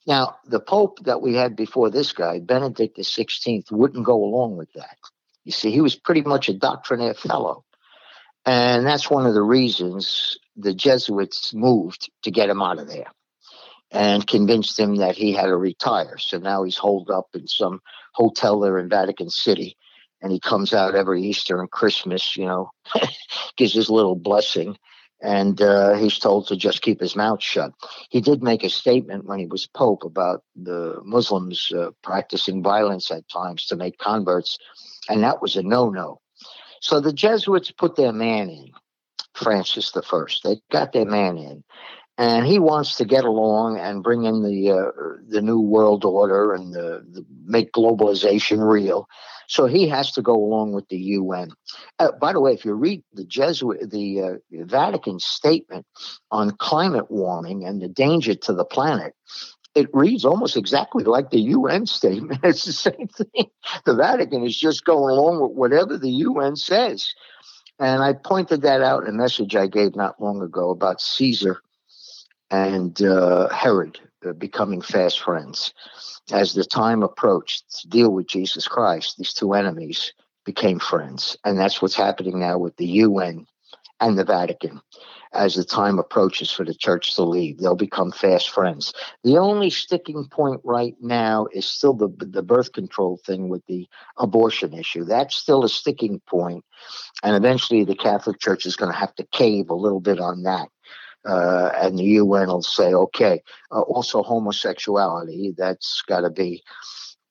[0.06, 4.72] Now, the Pope that we had before this guy, Benedict XVI, wouldn't go along with
[4.74, 4.98] that.
[5.48, 7.64] You see, he was pretty much a doctrinaire fellow.
[8.46, 13.08] And that's one of the reasons the Jesuits moved to get him out of there
[13.90, 16.18] and convinced him that he had to retire.
[16.18, 17.80] So now he's holed up in some
[18.14, 19.78] hotel there in Vatican City.
[20.22, 22.72] And he comes out every Easter and Christmas, you know,
[23.56, 24.78] gives his little blessing.
[25.22, 27.72] And uh, he's told to just keep his mouth shut.
[28.10, 33.12] He did make a statement when he was Pope about the Muslims uh, practicing violence
[33.12, 34.58] at times to make converts
[35.10, 36.20] and that was a no-no.
[36.82, 38.72] So the Jesuits put their man in,
[39.34, 40.43] Francis the First.
[40.43, 41.63] They got their man in,
[42.17, 44.91] and he wants to get along and bring in the uh,
[45.28, 49.08] the new world order and the, the, make globalization real.
[49.48, 51.52] So he has to go along with the UN.
[52.00, 55.86] Uh, by the way, if you read the Jesuit, the uh, Vatican statement
[56.32, 59.13] on climate warming and the danger to the planet,
[59.78, 62.40] it reads almost exactly like the UN statement.
[62.44, 63.50] It's the same thing.
[63.86, 67.13] The Vatican is just going along with whatever the UN says.
[67.80, 71.62] And I pointed that out in a message I gave not long ago about Caesar
[72.50, 75.74] and uh, Herod uh, becoming fast friends.
[76.32, 80.12] As the time approached to deal with Jesus Christ, these two enemies
[80.44, 81.38] became friends.
[81.46, 83.46] And that's what's happening now with the UN
[84.00, 84.82] and the Vatican.
[85.34, 87.58] As the time approaches for the church to leave.
[87.58, 88.94] They'll become fast friends.
[89.24, 93.88] The only sticking point right now is still the the birth control thing with the
[94.18, 95.04] abortion issue.
[95.04, 96.63] That's still a sticking point,
[97.24, 100.44] and eventually the Catholic Church is going to have to cave a little bit on
[100.44, 100.70] that.
[101.28, 106.63] Uh, and the UN will say, okay, uh, also homosexuality, that's got to be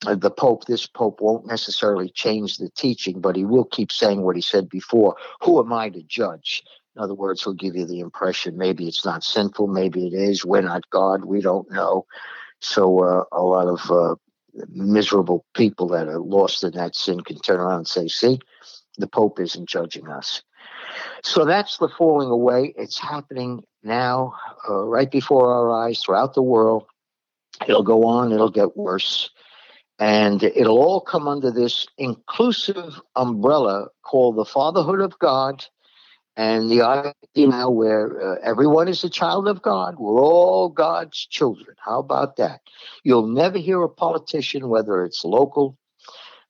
[0.07, 4.23] uh, the Pope, this Pope won't necessarily change the teaching, but he will keep saying
[4.23, 5.17] what he said before.
[5.43, 6.63] Who am I to judge?
[6.97, 10.47] In other words, he'll give you the impression maybe it's not sinful, maybe it is.
[10.47, 12.07] We're not God, we don't know.
[12.61, 14.15] So uh, a lot of uh,
[14.69, 18.41] miserable people that are lost in that sin can turn around and say, see,
[18.97, 20.43] the Pope isn't judging us.
[21.23, 22.73] So that's the falling away.
[22.79, 24.35] It's happening now,
[24.69, 26.87] uh, right before our eyes, throughout the world.
[27.69, 29.31] It'll go on, it'll get worse.
[29.99, 35.65] And it'll all come under this inclusive umbrella called the fatherhood of God.
[36.37, 41.27] And the idea now where uh, everyone is a child of God, we're all God's
[41.27, 41.77] children.
[41.79, 42.61] How about that?
[43.05, 45.79] You'll never hear a politician, whether it's local,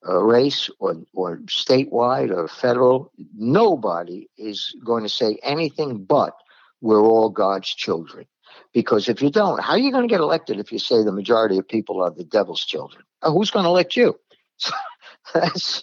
[0.09, 6.35] uh, race or, or statewide or federal, nobody is going to say anything but
[6.81, 8.27] we're all God's children.
[8.73, 11.13] Because if you don't, how are you going to get elected if you say the
[11.13, 13.05] majority of people are the devil's children?
[13.23, 14.19] Uh, who's going to elect you?
[15.35, 15.83] that's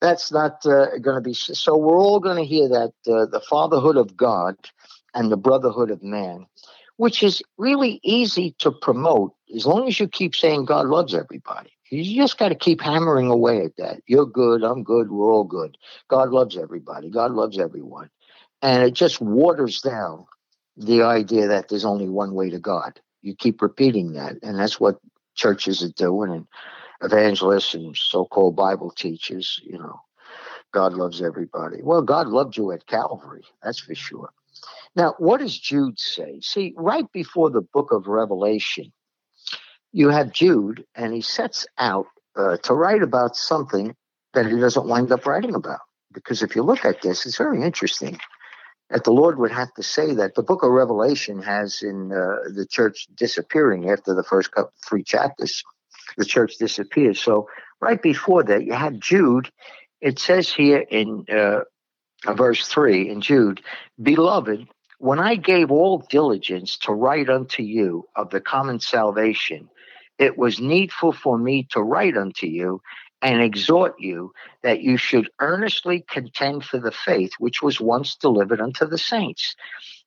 [0.00, 1.76] that's not uh, going to be so.
[1.76, 4.56] We're all going to hear that uh, the fatherhood of God
[5.14, 6.46] and the brotherhood of man,
[6.96, 11.70] which is really easy to promote as long as you keep saying God loves everybody.
[11.90, 14.00] You just got to keep hammering away at that.
[14.06, 14.64] You're good.
[14.64, 15.10] I'm good.
[15.10, 15.76] We're all good.
[16.08, 17.10] God loves everybody.
[17.10, 18.08] God loves everyone.
[18.62, 20.24] And it just waters down
[20.76, 22.98] the idea that there's only one way to God.
[23.20, 24.36] You keep repeating that.
[24.42, 25.00] And that's what
[25.34, 26.46] churches are doing and
[27.02, 30.00] evangelists and so called Bible teachers, you know.
[30.72, 31.82] God loves everybody.
[31.82, 34.30] Well, God loved you at Calvary, that's for sure.
[34.96, 36.40] Now, what does Jude say?
[36.40, 38.92] See, right before the book of Revelation,
[39.92, 43.94] you have Jude, and he sets out uh, to write about something
[44.34, 45.80] that he doesn't wind up writing about.
[46.12, 48.18] Because if you look at this, it's very interesting
[48.90, 52.50] that the Lord would have to say that the book of Revelation has in uh,
[52.54, 55.62] the church disappearing after the first couple, three chapters.
[56.16, 57.20] The church disappears.
[57.20, 57.48] So
[57.80, 59.50] right before that, you have Jude.
[60.00, 61.60] It says here in uh,
[62.32, 63.62] verse 3 in Jude,
[64.02, 64.66] Beloved,
[64.98, 69.68] when I gave all diligence to write unto you of the common salvation,
[70.18, 72.80] it was needful for me to write unto you
[73.22, 78.60] and exhort you that you should earnestly contend for the faith which was once delivered
[78.60, 79.56] unto the saints.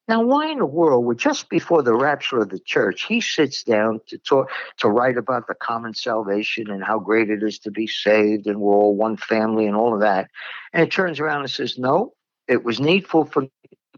[0.07, 3.63] Now, why in the world would just before the rapture of the church, he sits
[3.63, 7.71] down to talk to write about the common salvation and how great it is to
[7.71, 10.29] be saved and we're all one family and all of that.
[10.73, 12.13] And it turns around and says, No,
[12.47, 13.49] it was needful for me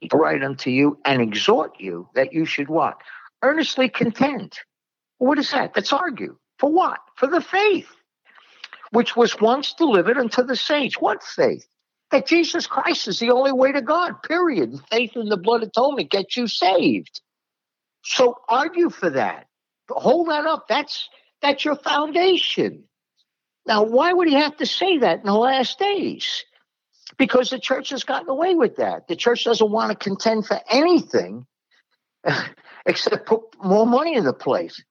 [0.09, 2.97] to write unto you and exhort you that you should what?
[3.43, 4.57] Earnestly contend
[5.17, 5.71] what is that?
[5.75, 6.37] Let's argue.
[6.59, 6.99] For what?
[7.15, 7.89] For the faith,
[8.91, 10.99] which was once delivered unto the saints.
[10.99, 11.67] What faith?
[12.11, 14.79] That Jesus Christ is the only way to God, period.
[14.89, 17.21] Faith in the blood atonement gets you saved.
[18.03, 19.47] So argue for that.
[19.89, 20.67] Hold that up.
[20.69, 21.09] That's
[21.41, 22.85] that's your foundation.
[23.65, 26.45] Now, why would he have to say that in the last days?
[27.17, 29.07] Because the church has gotten away with that.
[29.07, 31.45] The church doesn't want to contend for anything
[32.85, 34.81] except put more money in the place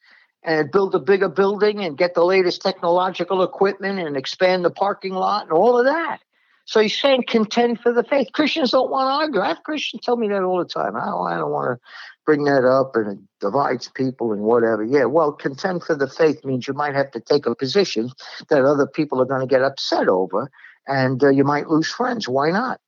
[0.43, 5.15] and build a bigger building and get the latest technological equipment and expand the parking
[5.15, 6.19] lot and all of that.
[6.67, 8.29] So he's saying contend for the faith.
[8.33, 9.41] Christians don't want to argue.
[9.41, 10.97] I have Christians tell me that all the time.
[10.97, 11.85] I don't, I don't want to
[12.25, 14.83] bring that up and it divides people and whatever.
[14.83, 18.11] Yeah, well, contend for the faith means you might have to take a position
[18.49, 20.51] that other people are going to get upset over
[20.89, 22.29] and uh, you might lose friends.
[22.29, 22.81] Why not?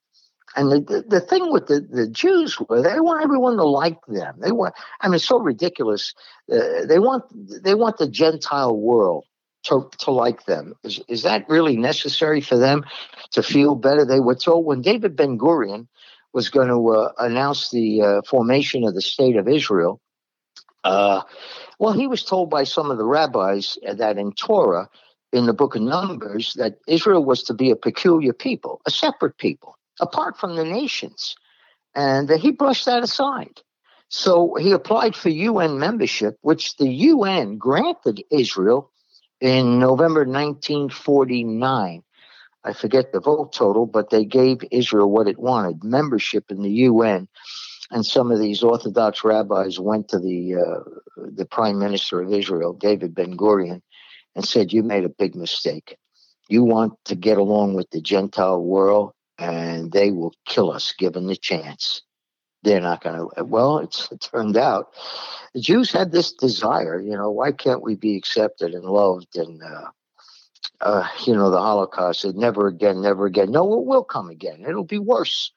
[0.56, 3.98] And the, the, the, thing with the, the Jews were they want everyone to like
[4.08, 4.34] them.
[4.40, 6.14] They want I mean it's so ridiculous.
[6.50, 7.24] Uh, they want
[7.62, 9.24] they want the Gentile world
[9.64, 10.74] to, to like them.
[10.84, 12.84] Is, is that really necessary for them
[13.32, 14.04] to feel better?
[14.04, 15.88] They were told when David Ben Gurion
[16.32, 20.00] was going to uh, announce the uh, formation of the state of Israel.
[20.84, 21.22] Uh,
[21.78, 24.88] well, he was told by some of the rabbis that in Torah,
[25.32, 29.36] in the book of Numbers, that Israel was to be a peculiar people, a separate
[29.38, 31.36] people apart from the nations.
[31.94, 33.60] And he brushed that aside.
[34.08, 38.90] So he applied for UN membership, which the UN granted Israel
[39.40, 42.02] in November 1949.
[42.64, 46.70] I forget the vote total, but they gave Israel what it wanted membership in the
[46.70, 47.28] UN.
[47.90, 52.74] And some of these Orthodox rabbis went to the, uh, the Prime Minister of Israel,
[52.74, 53.80] David Ben Gurion,
[54.34, 55.96] and said, You made a big mistake.
[56.48, 61.26] You want to get along with the Gentile world and they will kill us given
[61.26, 62.02] the chance.
[62.62, 63.44] They're not going to.
[63.44, 64.94] Well, it's, it turned out
[65.54, 67.00] the Jews had this desire.
[67.00, 69.90] You know, why can't we be accepted and loved and uh,
[70.80, 73.50] uh, you know, the Holocaust said never again, never again.
[73.50, 74.64] No, it will come again.
[74.66, 75.52] It'll be worse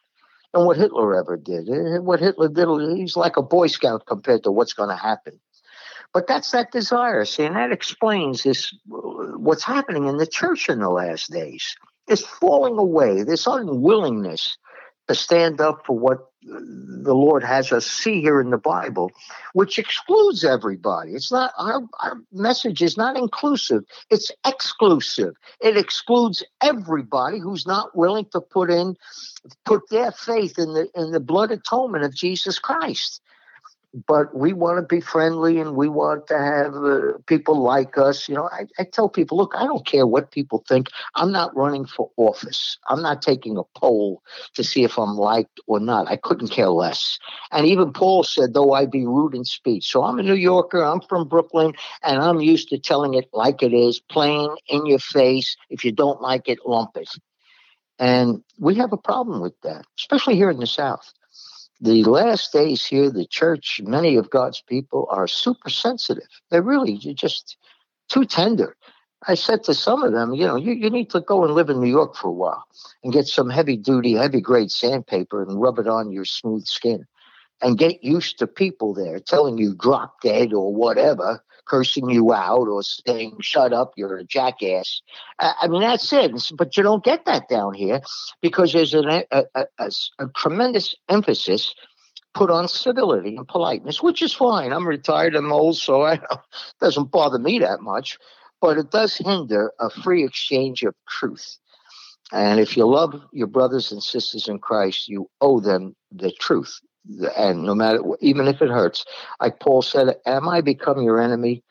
[0.53, 1.67] than what Hitler ever did.
[2.03, 5.39] What Hitler did, he's like a Boy Scout compared to what's going to happen.
[6.13, 10.79] But that's that desire, see, and that explains this what's happening in the church in
[10.79, 11.75] the last days.
[12.07, 14.57] This falling away, this unwillingness
[15.07, 19.11] to stand up for what the Lord has us see here in the Bible,
[19.53, 21.11] which excludes everybody.
[21.11, 25.35] It's not our, our message is not inclusive, it's exclusive.
[25.59, 28.95] It excludes everybody who's not willing to put in
[29.65, 33.21] put their faith in the in the blood atonement of Jesus Christ
[33.93, 38.29] but we want to be friendly and we want to have uh, people like us.
[38.29, 40.87] You know, I, I tell people, look, I don't care what people think.
[41.15, 42.77] I'm not running for office.
[42.87, 44.23] I'm not taking a poll
[44.53, 46.07] to see if I'm liked or not.
[46.09, 47.19] I couldn't care less.
[47.51, 49.91] And even Paul said, though I be rude in speech.
[49.91, 50.81] So I'm a New Yorker.
[50.81, 51.73] I'm from Brooklyn,
[52.03, 55.57] and I'm used to telling it like it is, plain in your face.
[55.69, 57.09] If you don't like it, lump it.
[57.99, 61.13] And we have a problem with that, especially here in the South
[61.81, 66.27] the last days here, the church, many of God's people are super sensitive.
[66.49, 67.57] They're really just
[68.07, 68.75] too tender.
[69.27, 71.69] I said to some of them, you know, you, you need to go and live
[71.69, 72.63] in New York for a while
[73.03, 77.05] and get some heavy duty, heavy grade sandpaper and rub it on your smooth skin
[77.61, 82.67] and get used to people there telling you drop dead or whatever, cursing you out
[82.67, 85.01] or saying, shut up, you're a jackass.
[85.39, 86.31] I mean, that's it.
[86.57, 88.01] But you don't get that down here
[88.41, 91.73] because there's an, a, a, a, a tremendous emphasis
[92.33, 94.71] put on civility and politeness, which is fine.
[94.71, 96.21] I'm retired, I'm old, so it
[96.81, 98.17] doesn't bother me that much.
[98.59, 101.57] But it does hinder a free exchange of truth.
[102.31, 106.79] And if you love your brothers and sisters in Christ, you owe them the truth
[107.37, 109.05] and no matter even if it hurts.
[109.39, 111.63] Like paul said am i become your enemy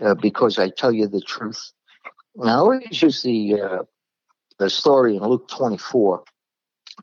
[0.00, 1.72] uh, because i tell you the truth?
[2.36, 3.82] Now i always use the uh,
[4.58, 6.24] the story in luke 24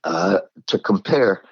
[0.04, 1.44] uh, to compare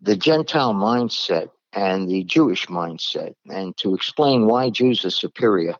[0.00, 5.74] the gentile mindset and the jewish mindset and to explain why jews are superior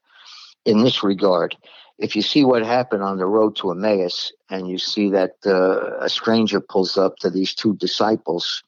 [0.66, 1.56] in this regard.
[1.98, 5.96] If you see what happened on the road to emmaus and you see that uh,
[5.98, 8.62] a stranger pulls up to these two disciples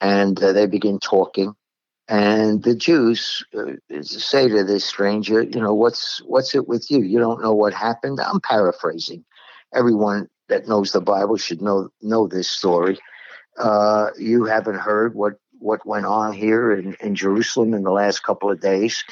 [0.00, 1.54] and uh, they begin talking.
[2.08, 7.02] And the Jews uh, say to this stranger, you know, what's what's it with you?
[7.02, 8.18] You don't know what happened.
[8.20, 9.24] I'm paraphrasing.
[9.74, 12.98] Everyone that knows the Bible should know know this story.
[13.58, 18.22] Uh, you haven't heard what what went on here in, in Jerusalem in the last
[18.22, 19.04] couple of days.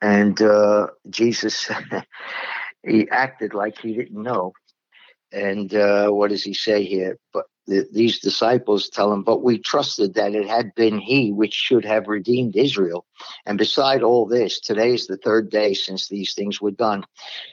[0.00, 1.70] And uh, Jesus,
[2.82, 4.52] he acted like he didn't know.
[5.32, 7.18] And uh, what does he say here?
[7.32, 11.54] But the, these disciples tell him, But we trusted that it had been he which
[11.54, 13.06] should have redeemed Israel.
[13.46, 17.04] And beside all this, today is the third day since these things were done.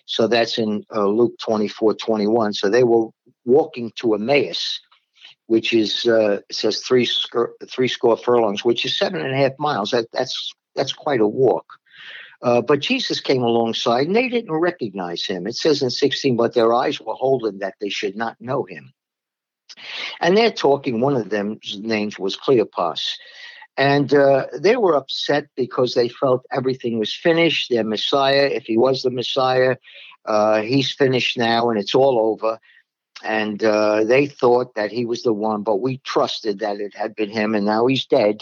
[0.06, 2.54] So that's in uh, Luke 24 21.
[2.54, 3.08] So they were
[3.46, 4.80] walking to Emmaus,
[5.48, 9.54] which is, uh, says three, score, three score furlongs, which is seven and a half
[9.60, 9.92] miles.
[9.92, 11.66] That, that's, that's quite a walk.
[12.42, 15.46] Uh, but Jesus came alongside and they didn't recognize him.
[15.46, 18.92] It says in 16, but their eyes were holden that they should not know him.
[20.20, 23.18] And they're talking, one of them's names was Cleopas.
[23.78, 27.70] And uh, they were upset because they felt everything was finished.
[27.70, 29.78] Their Messiah, if he was the Messiah,
[30.26, 32.60] uh, he's finished now and it's all over.
[33.24, 37.16] And uh, they thought that he was the one, but we trusted that it had
[37.16, 38.42] been him, and now he's dead.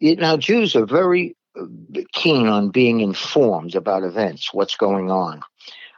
[0.00, 1.64] now, Jews are very uh,
[2.12, 5.42] keen on being informed about events, what's going on.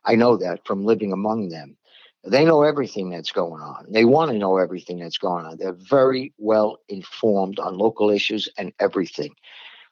[0.06, 1.76] I know that from living among them.
[2.24, 3.86] They know everything that's going on.
[3.88, 5.56] They want to know everything that's going on.
[5.58, 9.34] They're very well informed on local issues and everything.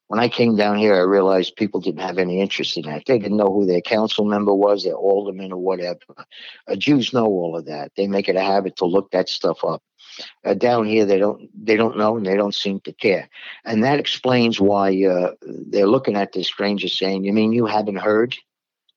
[0.08, 3.04] When I came down here, I realized people didn't have any interest in that.
[3.06, 5.98] They didn't know who their council member was, their alderman, or whatever.
[6.66, 7.92] Uh, Jews know all of that.
[7.94, 9.82] They make it a habit to look that stuff up.
[10.44, 13.28] Uh, down here, they don't they don't know and they don't seem to care,
[13.64, 17.96] and that explains why uh, they're looking at this stranger saying, "You mean you haven't
[17.96, 18.34] heard?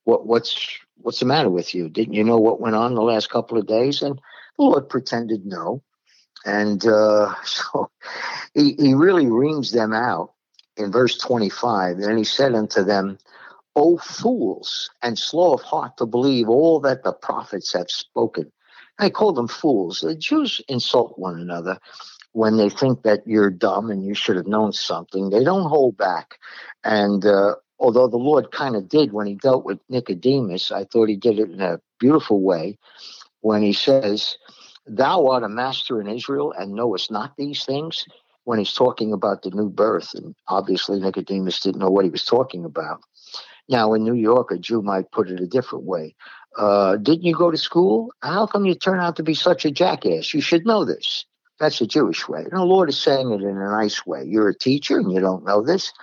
[0.06, 0.68] What what's
[1.04, 1.90] what's the matter with you?
[1.90, 4.02] Didn't you know what went on the last couple of days?
[4.02, 4.16] And
[4.58, 5.84] the Lord pretended no.
[6.46, 7.92] And uh, so
[8.54, 10.34] he, he really reams them out
[10.78, 12.00] in verse 25.
[12.00, 13.18] And he said unto them,
[13.76, 18.52] O fools, and slow of heart to believe all that the prophets have spoken.
[19.00, 20.02] I call them fools.
[20.02, 21.80] The Jews insult one another
[22.34, 25.30] when they think that you're dumb and you should have known something.
[25.30, 26.38] They don't hold back.
[26.84, 31.10] And uh, although the Lord kind of did when he dealt with Nicodemus, I thought
[31.10, 32.78] he did it in a beautiful way
[33.42, 34.38] when he says,
[34.86, 38.06] Thou art a master in Israel and knowest not these things.
[38.44, 40.16] when he's talking about the new birth.
[40.16, 43.02] And obviously, Nicodemus didn't know what he was talking about.
[43.70, 46.16] Now, in New York, a Jew might put it a different way.
[46.58, 48.12] Uh, didn't you go to school?
[48.22, 50.34] How come you turn out to be such a jackass?
[50.34, 51.26] You should know this.
[51.60, 52.42] That's a Jewish way.
[52.42, 54.24] And the Lord is saying it in a nice way.
[54.26, 55.94] You're a teacher and you don't know this.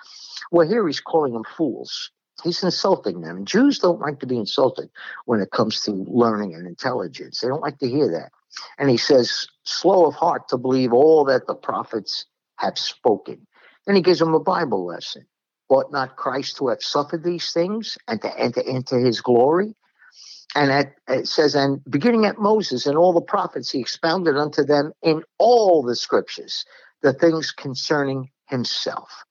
[0.50, 2.10] Well, here he's calling them fools.
[2.44, 3.44] He's insulting them.
[3.44, 4.90] Jews don't like to be insulted
[5.24, 7.40] when it comes to learning and intelligence.
[7.40, 8.30] They don't like to hear that.
[8.78, 12.26] And he says, slow of heart to believe all that the prophets
[12.56, 13.46] have spoken.
[13.86, 15.26] Then he gives them a Bible lesson.
[15.68, 19.74] Ought not Christ to have suffered these things and to enter into his glory?
[20.54, 24.64] And at, it says, and beginning at Moses and all the prophets, he expounded unto
[24.64, 26.64] them in all the scriptures
[27.02, 29.24] the things concerning himself.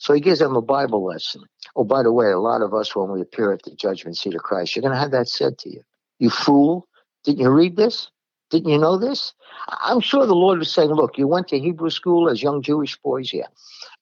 [0.00, 1.42] So he gives them a Bible lesson.
[1.76, 4.34] Oh, by the way, a lot of us, when we appear at the judgment seat
[4.34, 5.82] of Christ, you're going to have that said to you.
[6.18, 6.88] You fool.
[7.22, 8.10] Didn't you read this?
[8.48, 9.34] Didn't you know this?
[9.68, 12.96] I'm sure the Lord was saying, look, you went to Hebrew school as young Jewish
[12.96, 13.46] boys, yeah.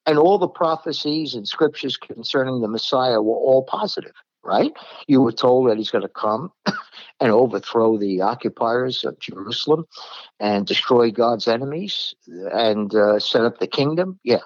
[0.05, 4.71] And all the prophecies and scriptures concerning the Messiah were all positive, right?
[5.07, 6.51] You were told that he's going to come
[7.19, 9.85] and overthrow the occupiers of Jerusalem
[10.39, 12.15] and destroy God's enemies
[12.53, 14.17] and uh, set up the kingdom.
[14.23, 14.39] Yeah.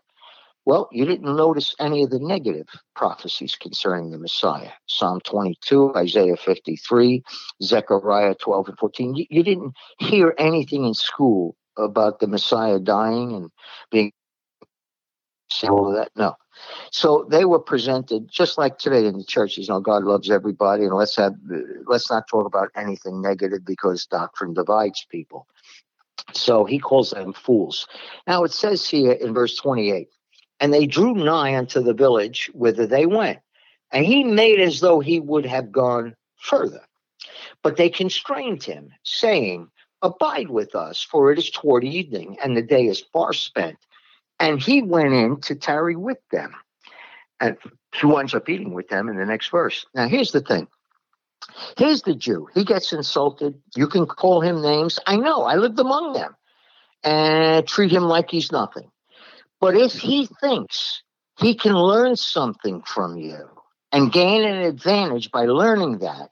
[0.65, 4.71] Well, you didn't notice any of the negative prophecies concerning the Messiah.
[4.87, 7.21] Psalm 22, Isaiah 53,
[7.61, 9.15] Zechariah 12 and 14.
[9.15, 13.51] You, you didn't hear anything in school about the Messiah dying and
[13.91, 14.13] being
[15.63, 16.09] all of that.
[16.15, 16.35] No.
[16.91, 19.67] So they were presented just like today in the churches.
[19.67, 21.33] You know, God loves everybody, and let's have
[21.85, 25.47] let's not talk about anything negative because doctrine divides people.
[26.33, 27.87] So he calls them fools.
[28.27, 30.07] Now it says here in verse 28
[30.59, 33.39] and they drew nigh unto the village whither they went.
[33.91, 36.81] And he made as though he would have gone further.
[37.61, 39.69] But they constrained him, saying,
[40.01, 43.77] Abide with us, for it is toward evening, and the day is far spent.
[44.39, 46.53] And he went in to tarry with them.
[47.39, 47.57] And
[47.95, 49.85] he winds up eating with them in the next verse.
[49.93, 50.67] Now, here's the thing.
[51.77, 52.47] Here's the Jew.
[52.53, 53.61] He gets insulted.
[53.75, 54.99] You can call him names.
[55.07, 55.43] I know.
[55.43, 56.35] I lived among them.
[57.03, 58.89] And treat him like he's nothing.
[59.63, 61.01] But if he thinks
[61.39, 63.47] he can learn something from you
[63.93, 66.31] and gain an advantage by learning that,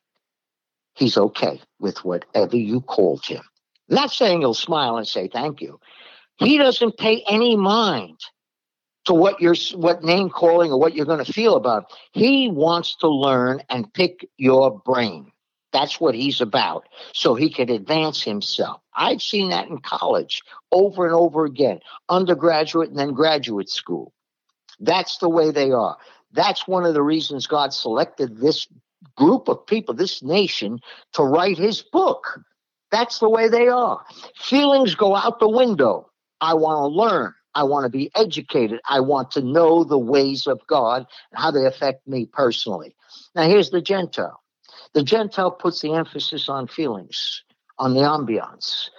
[0.95, 3.41] he's okay with whatever you called him.
[3.89, 5.79] I'm not saying he'll smile and say thank you.
[6.39, 8.19] He doesn't pay any mind
[9.05, 11.85] to what you're what name calling or what you're going to feel about.
[12.11, 15.30] He wants to learn and pick your brain.
[15.71, 16.87] That's what he's about.
[17.13, 18.81] So he can advance himself.
[18.93, 20.41] I've seen that in college
[20.71, 24.13] over and over again, undergraduate and then graduate school.
[24.79, 25.97] That's the way they are.
[26.33, 28.67] That's one of the reasons God selected this
[29.15, 30.79] group of people, this nation,
[31.13, 32.39] to write his book.
[32.91, 34.03] That's the way they are.
[34.37, 36.09] Feelings go out the window.
[36.41, 37.33] I want to learn.
[37.53, 38.79] I want to be educated.
[38.87, 42.95] I want to know the ways of God and how they affect me personally.
[43.35, 44.40] Now, here's the Gentile
[44.93, 47.43] the Gentile puts the emphasis on feelings,
[47.79, 48.89] on the ambiance.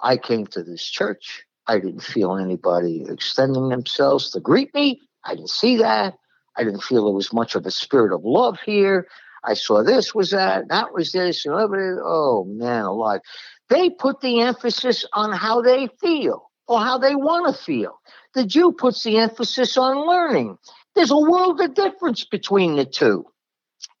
[0.00, 1.44] I came to this church.
[1.66, 5.00] I didn't feel anybody extending themselves to greet me.
[5.24, 6.14] I didn't see that.
[6.56, 9.06] I didn't feel there was much of a spirit of love here.
[9.44, 11.46] I saw this was that, that was this.
[11.48, 13.20] Oh man, alive.
[13.68, 18.00] They put the emphasis on how they feel or how they want to feel.
[18.34, 20.58] The Jew puts the emphasis on learning.
[20.94, 23.26] There's a world of difference between the two.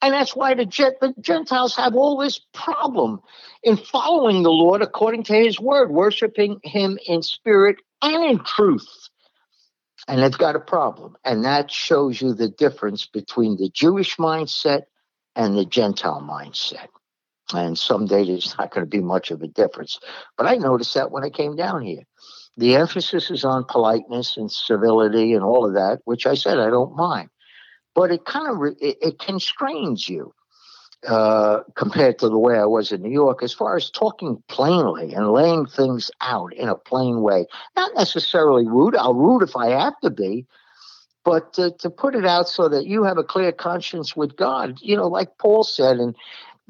[0.00, 3.20] And that's why the, the Gentiles have all this problem
[3.64, 8.86] in following the Lord according to his word, worshiping him in spirit and in truth.
[10.06, 11.16] And they've got a problem.
[11.24, 14.82] And that shows you the difference between the Jewish mindset
[15.34, 16.86] and the Gentile mindset.
[17.52, 19.98] And someday there's not going to be much of a difference.
[20.36, 22.02] But I noticed that when I came down here.
[22.56, 26.70] The emphasis is on politeness and civility and all of that, which I said I
[26.70, 27.30] don't mind
[27.98, 30.32] but it kind of it, it constrains you
[31.08, 35.14] uh, compared to the way I was in New York, as far as talking plainly
[35.14, 37.46] and laying things out in a plain way.
[37.74, 38.94] Not necessarily rude.
[38.94, 40.46] I'll rude if I have to be,
[41.24, 44.78] but to, to put it out so that you have a clear conscience with God.
[44.80, 46.14] You know, like Paul said, and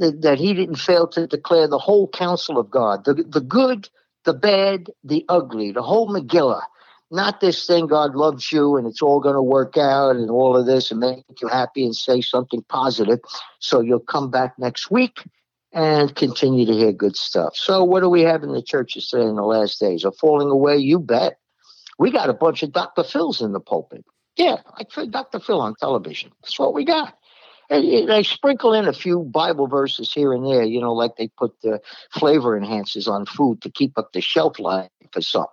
[0.00, 3.90] th- that he didn't fail to declare the whole counsel of God, the the good,
[4.24, 6.62] the bad, the ugly, the whole Megillah
[7.10, 10.56] not this thing God loves you and it's all going to work out and all
[10.56, 13.20] of this and make you happy and say something positive.
[13.60, 15.24] So you'll come back next week
[15.72, 17.56] and continue to hear good stuff.
[17.56, 20.04] So what do we have in the churches today in the last days?
[20.04, 20.76] Are falling away?
[20.76, 21.38] You bet.
[21.98, 23.02] We got a bunch of Dr.
[23.02, 24.04] Phils in the pulpit.
[24.36, 25.40] Yeah, like Dr.
[25.40, 26.30] Phil on television.
[26.42, 27.14] That's what we got.
[27.70, 31.28] And they sprinkle in a few Bible verses here and there, you know, like they
[31.28, 31.80] put the
[32.12, 35.52] flavor enhancers on food to keep up the shelf life for something.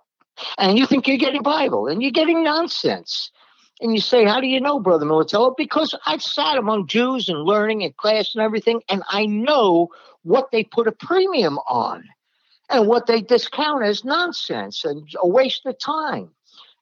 [0.58, 3.30] And you think you're getting Bible, and you're getting nonsense.
[3.80, 5.54] And you say, How do you know, Brother Militello?
[5.56, 9.88] Because I've sat among Jews and learning and class and everything, and I know
[10.22, 12.04] what they put a premium on
[12.68, 16.30] and what they discount as nonsense and a waste of time.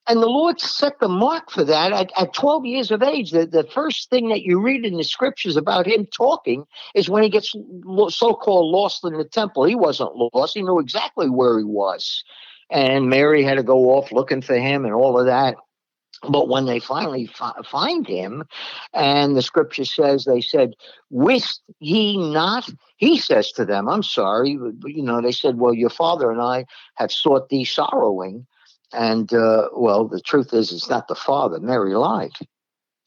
[0.07, 3.30] And the Lord set the mark for that at, at 12 years of age.
[3.30, 7.22] The, the first thing that you read in the scriptures about him talking is when
[7.22, 7.55] he gets
[8.11, 9.64] so called lost in the temple.
[9.64, 12.22] He wasn't lost, he knew exactly where he was.
[12.71, 15.57] And Mary had to go off looking for him and all of that.
[16.29, 18.45] But when they finally fi- find him,
[18.93, 20.75] and the scripture says, they said,
[21.11, 22.69] Wist ye not?
[22.97, 24.51] He says to them, I'm sorry.
[24.53, 28.47] You know, they said, Well, your father and I have sought thee sorrowing.
[28.93, 31.59] And, uh, well, the truth is, it's not the father.
[31.59, 32.31] Mary lied.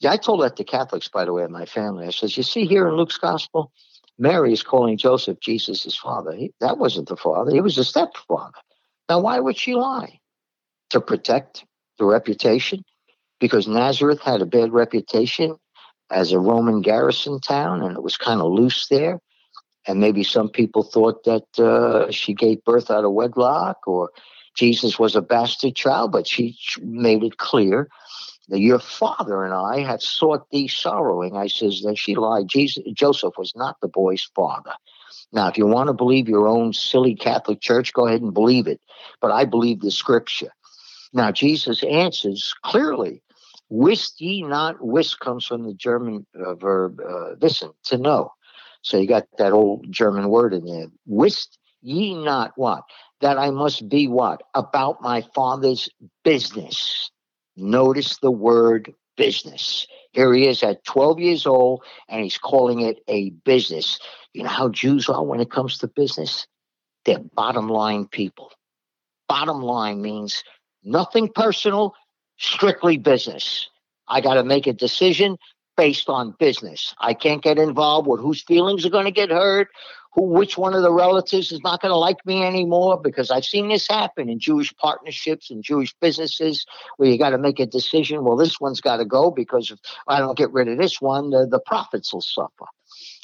[0.00, 2.06] Yeah, I told that to Catholics, by the way, in my family.
[2.06, 3.72] I says, You see here in Luke's gospel,
[4.18, 6.32] Mary is calling Joseph Jesus' father.
[6.32, 8.52] He, that wasn't the father, he was a stepfather.
[9.08, 10.20] Now, why would she lie?
[10.90, 11.64] To protect
[11.98, 12.84] the reputation?
[13.40, 15.56] because Nazareth had a bad reputation
[16.10, 19.20] as a Roman garrison town and it was kind of loose there.
[19.86, 24.10] And maybe some people thought that uh, she gave birth out of wedlock or
[24.54, 27.88] Jesus was a bastard child, but she made it clear
[28.48, 31.36] that your father and I have sought thee sorrowing.
[31.36, 32.48] I says that she lied.
[32.48, 34.72] Jesus, Joseph was not the boy's father.
[35.32, 38.66] Now, if you want to believe your own silly Catholic Church, go ahead and believe
[38.66, 38.80] it.
[39.20, 40.52] But I believe the scripture.
[41.12, 43.22] Now, Jesus answers clearly
[43.70, 44.76] Wist ye not?
[44.80, 48.32] Wist comes from the German uh, verb uh, wissen, to know.
[48.82, 50.86] So you got that old German word in there.
[51.06, 52.82] Wist ye not what?
[53.20, 54.42] That I must be what?
[54.54, 55.88] About my father's
[56.24, 57.10] business.
[57.56, 59.86] Notice the word business.
[60.18, 64.00] Here he is at 12 years old and he's calling it a business.
[64.34, 66.48] You know how Jews are when it comes to business?
[67.04, 68.50] They're bottom line people.
[69.28, 70.42] Bottom line means
[70.82, 71.94] nothing personal,
[72.36, 73.68] strictly business.
[74.08, 75.36] I got to make a decision
[75.76, 76.96] based on business.
[76.98, 79.68] I can't get involved with whose feelings are going to get hurt,
[80.26, 83.68] which one of the relatives is not going to like me anymore because I've seen
[83.68, 86.64] this happen in Jewish partnerships and Jewish businesses
[86.96, 88.24] where you got to make a decision.
[88.24, 91.30] Well, this one's got to go because if I don't get rid of this one,
[91.30, 92.66] the, the profits will suffer.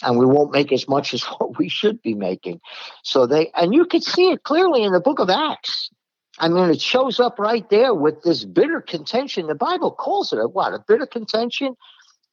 [0.02, 2.60] And we won't make as much as what we should be making.
[3.02, 5.90] So they, and you can see it clearly in the book of Acts.
[6.38, 9.46] I mean, it shows up right there with this bitter contention.
[9.46, 10.74] The Bible calls it a what?
[10.74, 11.76] A bitter contention?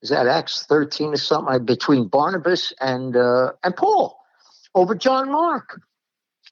[0.01, 4.20] Is that Acts 13 or something between Barnabas and uh, and Paul
[4.76, 5.82] over John Mark?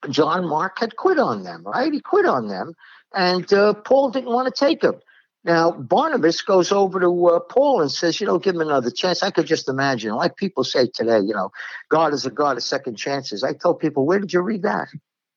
[0.10, 1.92] John Mark had quit on them, right?
[1.92, 2.74] He quit on them,
[3.14, 4.96] and uh, Paul didn't want to take him.
[5.44, 9.24] Now Barnabas goes over to uh, Paul and says, "You know, give him another chance."
[9.24, 11.52] I could just imagine, like people say today, you know,
[11.90, 13.44] God is a God of second chances.
[13.44, 14.88] I tell people, "Where did you read that?"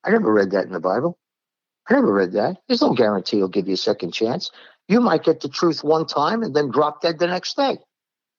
[0.04, 1.18] I never read that in the Bible.
[1.88, 2.58] I never read that.
[2.68, 4.50] There's no guarantee he'll give you a second chance.
[4.88, 7.78] You might get the truth one time and then drop dead the next day.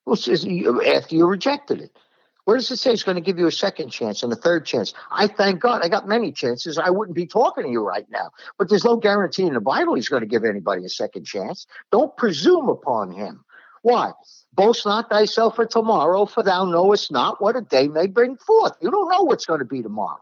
[0.10, 1.98] After you rejected it.
[2.46, 4.66] Where does it say it's going to give you a second chance and a third
[4.66, 4.94] chance?
[5.12, 6.78] I thank God I got many chances.
[6.78, 8.32] I wouldn't be talking to you right now.
[8.58, 11.66] But there's no guarantee in the Bible he's going to give anybody a second chance.
[11.92, 13.46] Don't presume upon him.
[13.82, 14.12] Why?
[14.54, 18.74] Boast not thyself for tomorrow, for thou knowest not what a day may bring forth.
[18.82, 20.22] You don't know what's going to be tomorrow.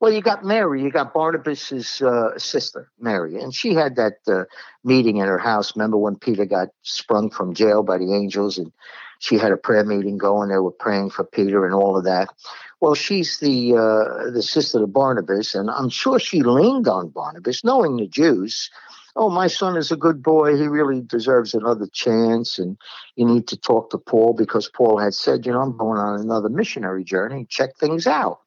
[0.00, 4.44] Well, you got Mary, you got Barnabas's uh, sister, Mary, and she had that uh,
[4.82, 5.76] meeting in her house.
[5.76, 8.72] Remember when Peter got sprung from jail by the angels, and
[9.22, 10.48] she had a prayer meeting going.
[10.48, 12.28] They were praying for Peter and all of that.
[12.80, 17.62] Well, she's the uh, the sister of Barnabas, and I'm sure she leaned on Barnabas,
[17.62, 18.68] knowing the Jews.
[19.14, 20.56] Oh, my son is a good boy.
[20.56, 22.76] He really deserves another chance, and
[23.14, 26.20] you need to talk to Paul because Paul had said, you know, I'm going on
[26.20, 27.46] another missionary journey.
[27.48, 28.40] Check things out.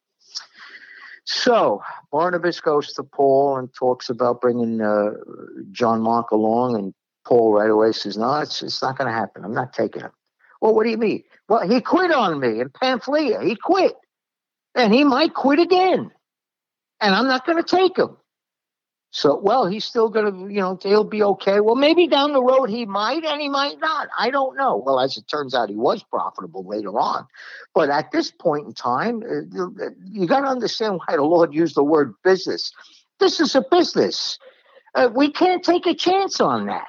[1.23, 5.11] So Barnabas goes to Paul and talks about bringing uh,
[5.71, 6.93] John Mark along, and
[7.25, 9.45] Paul right away says, "No, it's it's not going to happen.
[9.45, 10.11] I'm not taking him."
[10.65, 11.23] Well, what do you mean?
[11.47, 13.43] Well, he quit on me in Pamphylia.
[13.43, 13.93] He quit,
[14.73, 16.09] and he might quit again,
[16.99, 18.17] and I'm not going to take him.
[19.11, 21.59] So, well, he's still going to, you know, he'll be okay.
[21.59, 24.07] Well, maybe down the road he might and he might not.
[24.17, 24.81] I don't know.
[24.83, 27.27] Well, as it turns out, he was profitable later on.
[27.75, 31.75] But at this point in time, uh, you got to understand why the Lord used
[31.75, 32.71] the word business.
[33.19, 34.39] This is a business.
[34.95, 36.87] Uh, we can't take a chance on that.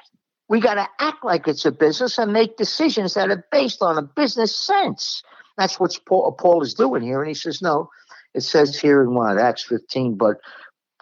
[0.49, 3.97] We got to act like it's a business and make decisions that are based on
[3.97, 5.23] a business sense.
[5.57, 7.21] That's what Paul, Paul is doing here.
[7.21, 7.89] And he says, no,
[8.33, 10.37] it says here in what, Acts 15, but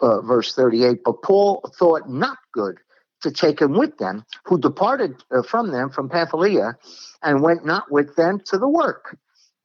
[0.00, 0.98] uh, verse 38.
[1.04, 2.78] But Paul thought not good
[3.22, 6.76] to take him with them, who departed uh, from them from Pamphylia
[7.22, 9.16] and went not with them to the work.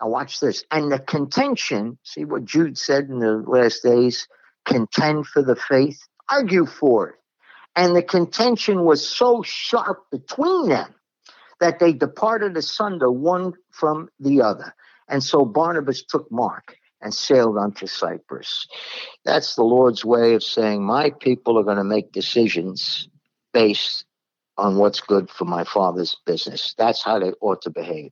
[0.01, 0.63] Now, watch this.
[0.71, 4.27] And the contention, see what Jude said in the last days
[4.65, 7.15] contend for the faith, argue for it.
[7.75, 10.93] And the contention was so sharp between them
[11.59, 14.73] that they departed asunder one from the other.
[15.07, 18.67] And so Barnabas took Mark and sailed unto Cyprus.
[19.25, 23.07] That's the Lord's way of saying, My people are going to make decisions
[23.53, 24.05] based
[24.57, 26.73] on what's good for my father's business.
[26.77, 28.11] That's how they ought to behave,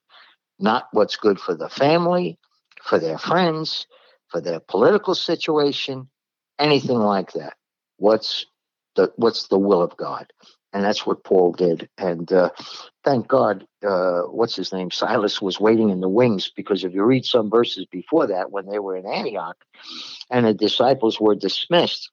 [0.58, 2.38] not what's good for the family,
[2.84, 3.86] for their friends,
[4.28, 6.10] for their political situation,
[6.58, 7.54] anything like that.
[7.98, 8.46] What's
[9.00, 10.32] the what's the will of God?
[10.74, 11.90] And that's what Paul did.
[11.98, 12.52] And uh,
[13.04, 14.92] thank God, uh, what's his name?
[14.92, 18.68] Silas was waiting in the wings because if you read some verses before that, when
[18.68, 19.58] they were in Antioch
[20.30, 22.12] and the disciples were dismissed,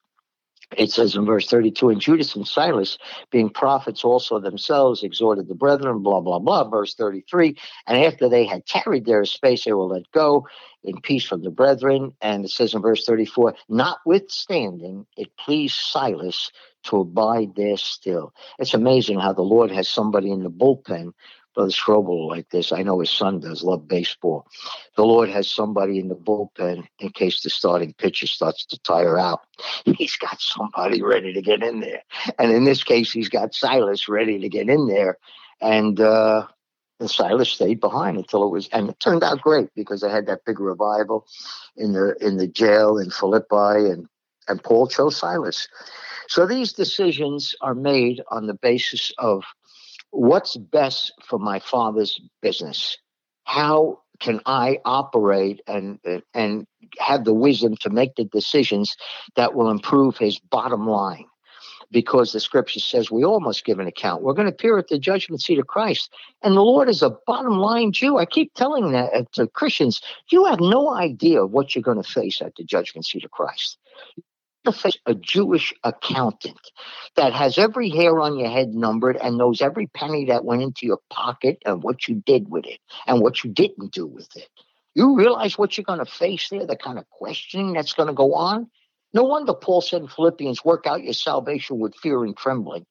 [0.76, 2.98] it says in verse 32 and judas and silas
[3.30, 7.56] being prophets also themselves exhorted the brethren blah blah blah verse 33
[7.86, 10.44] and after they had tarried there a space they were let go
[10.86, 12.12] in peace from the brethren.
[12.22, 16.50] And it says in verse 34 notwithstanding it pleased silas
[16.84, 18.32] to abide there still.
[18.58, 21.12] It's amazing how the lord has somebody in the bullpen
[21.56, 22.70] Brother Strobel like this.
[22.70, 24.46] I know his son does, love baseball.
[24.96, 29.18] The Lord has somebody in the bullpen in case the starting pitcher starts to tire
[29.18, 29.40] out.
[29.86, 32.02] He's got somebody ready to get in there.
[32.38, 35.16] And in this case, he's got Silas ready to get in there.
[35.62, 36.46] And uh
[37.00, 40.26] and Silas stayed behind until it was, and it turned out great because they had
[40.26, 41.26] that big revival
[41.76, 44.08] in the in the jail in Philippi, and
[44.48, 45.68] and Paul chose Silas.
[46.28, 49.44] So these decisions are made on the basis of
[50.16, 52.96] what's best for my father's business?
[53.44, 55.98] How can I operate and
[56.34, 56.66] and
[56.98, 58.96] have the wisdom to make the decisions
[59.36, 61.26] that will improve his bottom line?
[61.92, 64.22] Because the scripture says we all must give an account.
[64.22, 66.12] We're going to appear at the judgment seat of Christ.
[66.42, 68.18] And the Lord is a bottom line Jew.
[68.18, 70.00] I keep telling that uh, to Christians,
[70.30, 73.78] you have no idea what you're going to face at the judgment seat of Christ
[74.72, 76.60] face a Jewish accountant
[77.16, 80.86] that has every hair on your head numbered and knows every penny that went into
[80.86, 84.48] your pocket and what you did with it and what you didn't do with it.
[84.94, 88.14] You realize what you're going to face there, the kind of questioning that's going to
[88.14, 88.70] go on?
[89.12, 92.86] No wonder Paul said in Philippians, work out your salvation with fear and trembling.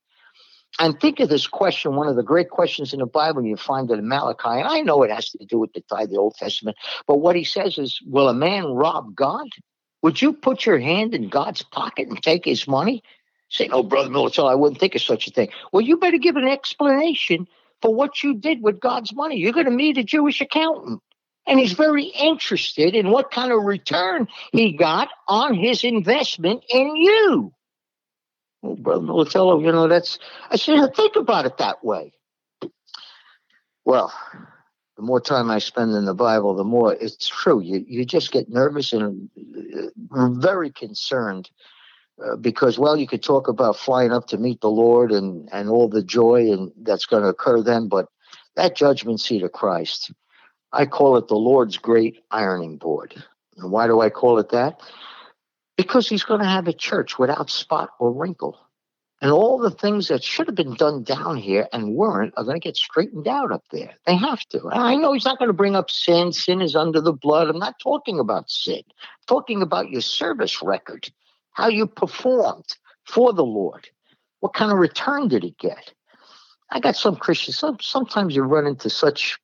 [0.79, 3.89] And think of this question, one of the great questions in the Bible, you find
[3.89, 4.59] it in Malachi.
[4.59, 7.35] And I know it has to do with the tithe, the Old Testament, but what
[7.35, 9.47] he says is, Will a man rob God?
[10.05, 13.01] Would you put your hand in God's pocket and take his money?
[13.49, 15.49] Say, no, Brother Militello, I wouldn't think of such a thing.
[15.71, 17.47] Well, you better give an explanation
[17.81, 19.37] for what you did with God's money.
[19.37, 21.01] You're going to meet a Jewish accountant,
[21.47, 26.95] and he's very interested in what kind of return he got on his investment in
[26.95, 27.51] you.
[28.61, 30.19] Well, Brother Militello, you know, that's,
[30.51, 32.13] I said, think about it that way.
[33.83, 34.13] Well,
[34.95, 37.59] the more time I spend in the Bible, the more it's true.
[37.61, 39.29] You you just get nervous and
[40.11, 41.49] uh, very concerned
[42.23, 45.69] uh, because well, you could talk about flying up to meet the Lord and and
[45.69, 48.07] all the joy and that's going to occur then, but
[48.55, 50.13] that judgment seat of Christ,
[50.71, 53.21] I call it the Lord's great ironing board.
[53.57, 54.79] And why do I call it that?
[55.75, 58.57] Because He's going to have a church without spot or wrinkle.
[59.21, 62.59] And all the things that should have been done down here and weren't are going
[62.59, 63.93] to get straightened out up there.
[64.05, 64.69] They have to.
[64.71, 66.33] I know he's not going to bring up sin.
[66.33, 67.47] Sin is under the blood.
[67.49, 68.83] I'm not talking about sin.
[68.85, 71.09] I'm talking about your service record,
[71.51, 73.87] how you performed for the Lord.
[74.41, 75.93] What kind of return did it get?
[76.71, 77.57] I got some Christians.
[77.57, 79.39] Some, sometimes you run into such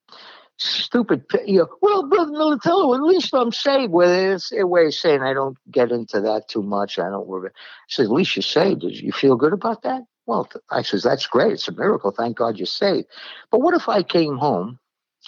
[0.62, 3.92] stupid, you know, well, Brother Militello, at least I'm saved.
[3.92, 7.00] Well, it's a way of saying I don't get into that too much.
[7.00, 7.50] I don't worry.
[7.54, 7.60] I
[7.90, 8.82] said, at least you're saved.
[8.82, 10.04] Did you feel good about that?
[10.26, 11.54] Well, I says, that's great.
[11.54, 12.12] It's a miracle.
[12.12, 13.08] Thank God you're saved.
[13.50, 14.80] But what if I came home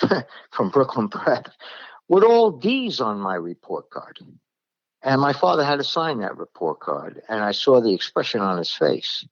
[0.51, 1.49] from Brooklyn Prep
[2.07, 4.19] with all D's on my report card?
[5.01, 7.21] And my father had to sign that report card.
[7.27, 9.25] And I saw the expression on his face.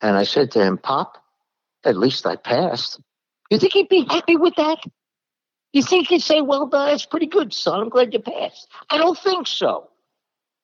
[0.00, 1.18] And I said to him, Pop,
[1.84, 3.00] at least I passed.
[3.50, 4.78] You think he'd be happy with that?
[5.74, 7.80] You think he'd say, well, that's pretty good, son.
[7.80, 8.68] I'm glad you passed.
[8.90, 9.90] I don't think so.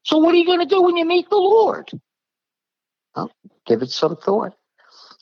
[0.05, 1.91] So what are you going to do when you meet the Lord?
[3.17, 3.33] Well,
[3.67, 4.55] give it some thought.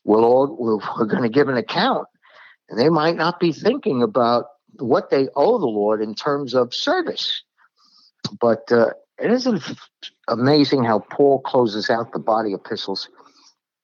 [0.04, 0.56] We'll all,
[0.98, 2.06] we're going to give an account,
[2.68, 4.44] and they might not be thinking about
[4.78, 7.42] what they owe the Lord in terms of service.
[8.42, 9.62] But uh, it isn't
[10.28, 13.08] amazing how Paul closes out the body epistles,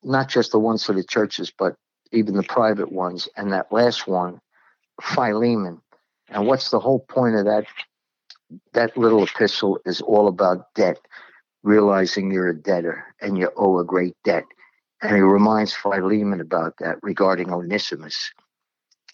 [0.02, 1.76] not just the ones for the churches, but
[2.12, 3.26] even the private ones.
[3.38, 4.42] And that last one,
[5.02, 5.80] Philemon,
[6.28, 7.66] and what's the whole point of that?
[8.72, 10.98] That little epistle is all about debt,
[11.62, 14.44] realizing you're a debtor and you owe a great debt.
[15.02, 18.32] And he reminds Philemon about that regarding Onesimus.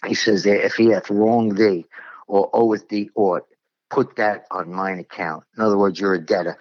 [0.07, 1.85] He says if he hath wronged thee
[2.27, 3.43] or oweth thee aught,
[3.91, 5.45] put that on mine account.
[5.57, 6.57] In other words, you're a debtor.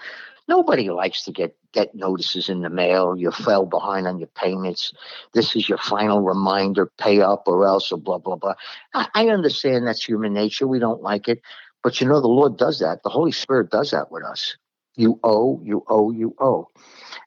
[0.47, 3.15] Nobody likes to get get notices in the mail.
[3.17, 4.93] You fell behind on your payments.
[5.33, 8.55] This is your final reminder: pay up or else, or blah blah blah.
[8.93, 10.67] I, I understand that's human nature.
[10.67, 11.41] We don't like it,
[11.83, 13.03] but you know the Lord does that.
[13.03, 14.55] The Holy Spirit does that with us.
[14.95, 16.67] You owe, you owe, you owe.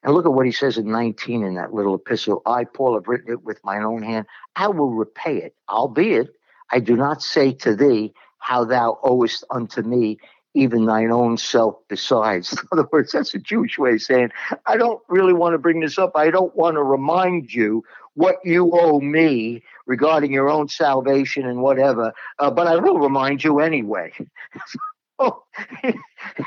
[0.03, 2.43] And look at what he says in 19 in that little epistle.
[2.45, 4.27] I, Paul, have written it with mine own hand.
[4.57, 6.35] I will repay it, albeit
[6.71, 10.19] I do not say to thee how thou owest unto me
[10.55, 12.53] even thine own self besides.
[12.73, 14.31] In other words, that's a Jewish way of saying,
[14.67, 16.13] I don't really want to bring this up.
[16.15, 17.85] I don't want to remind you
[18.15, 23.43] what you owe me regarding your own salvation and whatever, uh, but I will remind
[23.43, 24.13] you anyway.
[25.19, 25.45] oh,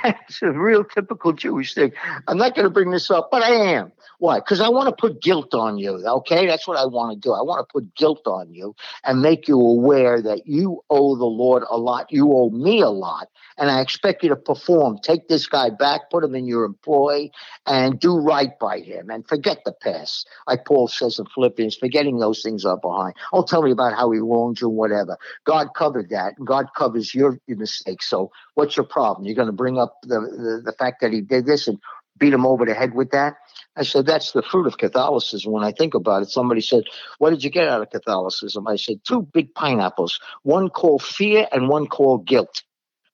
[0.03, 1.91] it's a real typical Jewish thing.
[2.28, 3.91] I'm not going to bring this up, but I am.
[4.20, 4.39] Why?
[4.39, 6.01] Because I want to put guilt on you.
[6.05, 7.34] Okay, that's what I want to do.
[7.34, 11.26] I want to put guilt on you and make you aware that you owe the
[11.26, 12.11] Lord a lot.
[12.11, 14.99] You owe me a lot, and I expect you to perform.
[15.03, 17.30] Take this guy back, put him in your employ,
[17.66, 20.30] and do right by him, and forget the past.
[20.47, 23.16] Like Paul says in Philippians, forgetting those things are behind.
[23.34, 25.18] I'll tell me about how he wronged you, whatever.
[25.43, 26.36] God covered that.
[26.43, 28.09] God covers your mistakes.
[28.09, 29.26] So what's your problem?
[29.26, 31.80] You're going to bring up the, the the fact that he did this and
[32.18, 33.36] beat him over the head with that?
[33.76, 35.51] I said, that's the fruit of Catholicism.
[35.51, 36.84] When I think about it, somebody said,
[37.20, 38.68] what did you get out of Catholicism?
[38.68, 42.64] I said, two big pineapples, one called fear and one called guilt.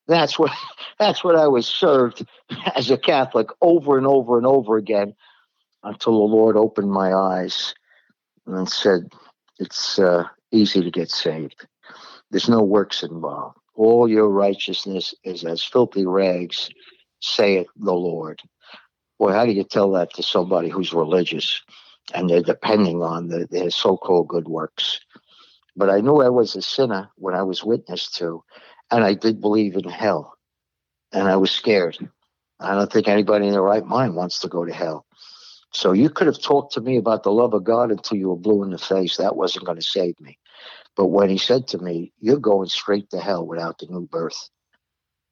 [0.08, 0.52] That's what,
[1.00, 2.26] that's what I was served
[2.76, 5.16] as a Catholic over and over and over again
[5.84, 7.74] until the Lord opened my eyes
[8.46, 9.10] and said,
[9.60, 11.68] it's uh, easy to get saved.
[12.30, 13.58] There's no works involved.
[13.76, 16.70] All your righteousness is as filthy rags,
[17.22, 18.42] saith the Lord.
[19.20, 21.62] Boy, how do you tell that to somebody who's religious
[22.14, 25.00] and they're depending on the, their so called good works?
[25.76, 28.44] But I knew I was a sinner when I was witnessed to,
[28.90, 30.34] and I did believe in hell.
[31.14, 31.98] And I was scared.
[32.60, 35.06] I don't think anybody in their right mind wants to go to hell.
[35.74, 38.36] So you could have talked to me about the love of God until you were
[38.36, 39.18] blue in the face.
[39.18, 40.38] That wasn't going to save me.
[40.96, 44.50] But when he said to me, You're going straight to hell without the new birth,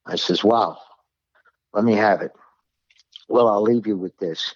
[0.06, 0.78] I says, Wow,
[1.74, 2.32] let me have it.
[3.28, 4.56] Well, I'll leave you with this.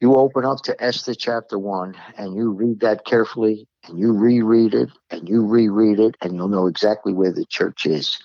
[0.00, 4.72] You open up to Esther chapter 1 and you read that carefully and you reread
[4.72, 8.18] it and you reread it and you'll know exactly where the church is.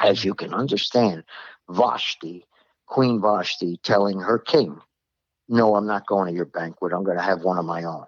[0.00, 1.24] As you can understand,
[1.68, 2.46] Vashti,
[2.86, 4.80] Queen Vashti, telling her king,
[5.48, 6.92] No, I'm not going to your banquet.
[6.92, 8.04] I'm going to have one of my own.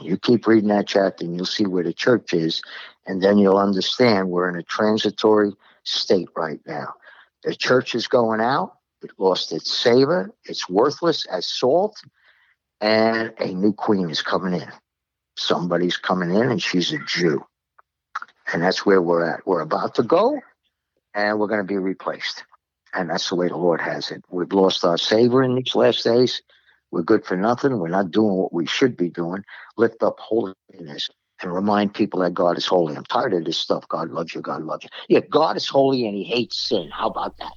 [0.00, 2.62] You keep reading that chapter and you'll see where the church is,
[3.06, 5.52] and then you'll understand we're in a transitory
[5.84, 6.94] state right now.
[7.44, 10.30] The church is going out, it lost its savor.
[10.44, 12.00] It's worthless as salt.
[12.80, 14.72] And a new queen is coming in.
[15.36, 17.44] Somebody's coming in, and she's a Jew.
[18.52, 19.46] And that's where we're at.
[19.46, 20.40] We're about to go,
[21.14, 22.44] and we're going to be replaced.
[22.94, 24.24] And that's the way the Lord has it.
[24.30, 26.40] We've lost our savor in these last days.
[26.94, 27.80] We're good for nothing.
[27.80, 29.44] We're not doing what we should be doing.
[29.76, 31.10] Lift up holiness
[31.42, 32.94] and remind people that God is holy.
[32.94, 33.88] I'm tired of this stuff.
[33.88, 34.40] God loves you.
[34.40, 34.90] God loves you.
[35.08, 36.90] Yeah, God is holy and he hates sin.
[36.92, 37.52] How about that?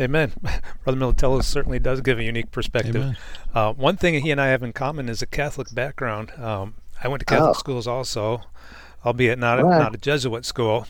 [0.00, 0.32] Amen.
[0.84, 3.18] Brother Militello certainly does give a unique perspective.
[3.52, 6.32] Uh, one thing he and I have in common is a Catholic background.
[6.38, 7.58] Um, I went to Catholic oh.
[7.58, 8.40] schools also,
[9.04, 10.86] albeit not a, not a Jesuit school.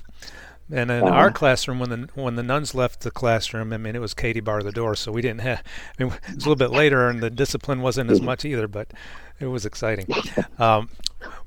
[0.70, 1.14] And in uh-huh.
[1.14, 4.40] our classroom, when the when the nuns left the classroom, I mean, it was Katie
[4.40, 5.62] bar the door, so we didn't have.
[5.98, 8.68] I mean, it was a little bit later, and the discipline wasn't as much either,
[8.68, 8.92] but
[9.40, 10.06] it was exciting.
[10.58, 10.88] Um,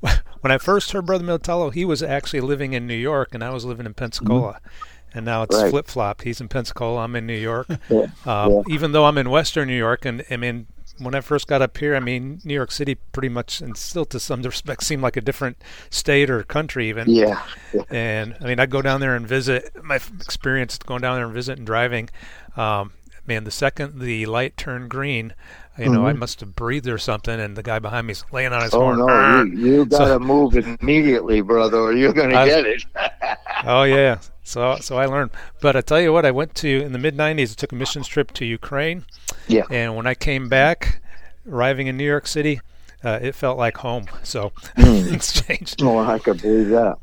[0.40, 3.50] when I first heard Brother Militello, he was actually living in New York, and I
[3.50, 4.54] was living in Pensacola.
[4.54, 5.70] Mm-hmm and now it's right.
[5.70, 6.20] flip flop.
[6.22, 7.00] He's in Pensacola.
[7.00, 7.68] I'm in New York.
[7.88, 8.08] yeah.
[8.26, 8.62] Um, yeah.
[8.68, 10.66] Even though I'm in Western New York, and I mean,
[10.98, 14.04] when I first got up here, I mean, New York City pretty much, and still
[14.06, 17.08] to some respect, seemed like a different state or country even.
[17.10, 17.42] Yeah.
[17.90, 19.70] And I mean, I'd go down there and visit.
[19.82, 22.08] My experience going down there and visit and driving,
[22.56, 22.92] um,
[23.26, 25.34] man, the second the light turned green,
[25.78, 26.06] you know, mm-hmm.
[26.06, 28.80] I must have breathed or something, and the guy behind me's laying on his oh,
[28.80, 29.00] horn.
[29.00, 32.64] Oh no, you, you got to so, move immediately, brother, or you're going to get
[32.64, 32.84] it.
[33.64, 35.30] oh yeah, so so I learned.
[35.60, 37.52] But I tell you what, I went to in the mid '90s.
[37.52, 39.04] I took a missions trip to Ukraine.
[39.48, 39.64] Yeah.
[39.70, 41.00] And when I came back,
[41.48, 42.60] arriving in New York City,
[43.04, 44.06] uh, it felt like home.
[44.22, 45.04] So mm.
[45.08, 45.82] things changed.
[45.82, 46.98] Oh, I could believe that.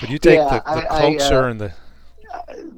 [0.00, 1.72] But you take yeah, the, the I, culture I, uh, and the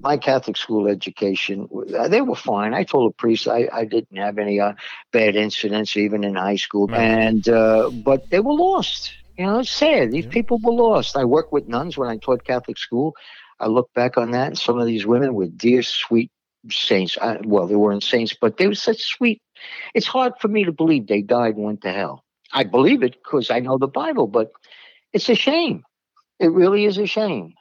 [0.00, 2.74] my Catholic school education, uh, they were fine.
[2.74, 4.72] I told the priest I, I didn't have any uh,
[5.12, 6.86] bad incidents, even in high school.
[6.86, 7.00] Right.
[7.00, 9.12] And uh, but they were lost.
[9.42, 10.12] You know, it's sad.
[10.12, 10.30] These yeah.
[10.30, 11.16] people were lost.
[11.16, 13.16] I worked with nuns when I taught Catholic school.
[13.58, 16.30] I look back on that, and some of these women were dear, sweet
[16.70, 17.18] saints.
[17.20, 19.42] I, well, they weren't saints, but they were such sweet.
[19.94, 22.24] It's hard for me to believe they died and went to hell.
[22.52, 24.52] I believe it because I know the Bible, but
[25.12, 25.82] it's a shame.
[26.38, 27.54] It really is a shame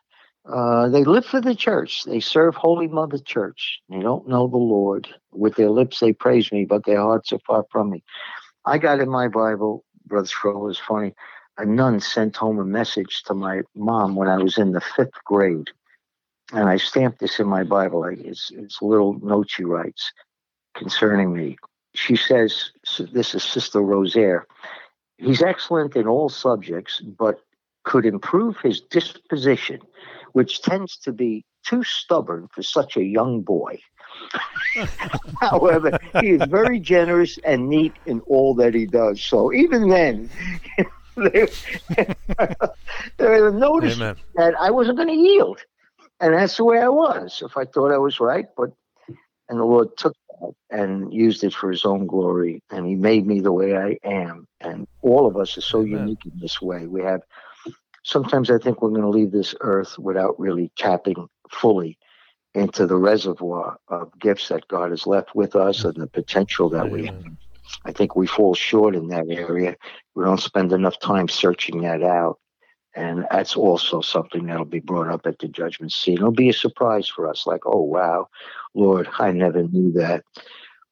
[0.48, 2.04] Uh, they live for the church.
[2.06, 3.82] They serve Holy Mother Church.
[3.90, 5.08] They don't know the Lord.
[5.32, 8.04] With their lips, they praise me, but their hearts are far from me.
[8.66, 11.14] I got in my Bible, Brother Strobel, is funny.
[11.58, 15.24] A nun sent home a message to my mom when I was in the fifth
[15.26, 15.70] grade.
[16.54, 18.04] And I stamped this in my Bible.
[18.06, 20.12] It's, it's a little note she writes
[20.76, 21.58] concerning me.
[21.94, 22.72] She says,
[23.14, 24.48] This is Sister Rosaire.
[25.18, 27.42] He's excellent in all subjects, but
[27.84, 29.80] could improve his disposition,
[30.34, 33.80] which tends to be too stubborn for such a young boy.
[35.40, 39.22] However, he is very generous and neat in all that he does.
[39.22, 40.30] So even then,
[41.18, 41.48] they,
[43.18, 44.16] they noticed Amen.
[44.36, 45.60] that I wasn't going to yield.
[46.20, 47.42] And that's the way I was.
[47.44, 48.72] If I thought I was right, but
[49.50, 52.64] and the Lord took that and used it for his own glory.
[52.70, 54.48] And he made me the way I am.
[54.62, 56.02] And all of us are so Amen.
[56.02, 56.88] unique in this way.
[56.88, 57.22] We have
[58.04, 61.98] sometimes I think we're going to leave this earth without really tapping fully
[62.54, 66.90] into the reservoir of gifts that God has left with us and the potential that
[66.90, 67.24] we have.
[67.86, 69.76] I think we fall short in that area.
[70.16, 72.40] We don't spend enough time searching that out.
[72.96, 76.16] And that's also something that'll be brought up at the judgment seat.
[76.16, 78.28] It'll be a surprise for us, like, oh, wow,
[78.74, 80.24] Lord, I never knew that.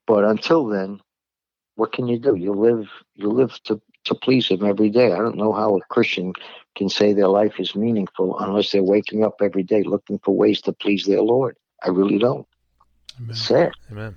[0.07, 1.01] But until then,
[1.75, 2.35] what can you do?
[2.35, 5.11] You live, you live to, to please Him every day.
[5.11, 6.33] I don't know how a Christian
[6.75, 10.61] can say their life is meaningful unless they're waking up every day looking for ways
[10.61, 11.57] to please their Lord.
[11.83, 12.47] I really don't.
[13.17, 13.27] Amen.
[13.27, 13.51] That's
[13.91, 14.15] Amen.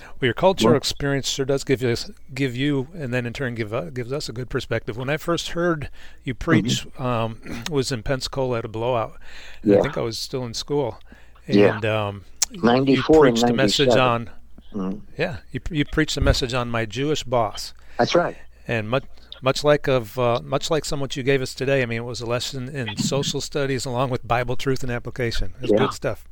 [0.00, 1.96] Well, your cultural experience sure does give you,
[2.34, 4.96] give you, and then in turn give uh, gives us a good perspective.
[4.96, 5.90] When I first heard
[6.24, 7.02] you preach, mm-hmm.
[7.02, 9.18] um, was in Pensacola at a blowout.
[9.62, 9.78] Yeah.
[9.78, 10.98] I think I was still in school,
[11.46, 12.08] and yeah.
[12.08, 14.30] um, you preached a message on.
[14.72, 14.98] Mm-hmm.
[15.16, 17.72] Yeah, you you preached a message on my Jewish boss.
[17.96, 18.36] That's right.
[18.66, 19.04] And much
[19.42, 21.82] much like of uh, much like some what you gave us today.
[21.82, 25.54] I mean, it was a lesson in social studies along with Bible truth and application.
[25.60, 25.78] It's yeah.
[25.78, 26.26] good stuff.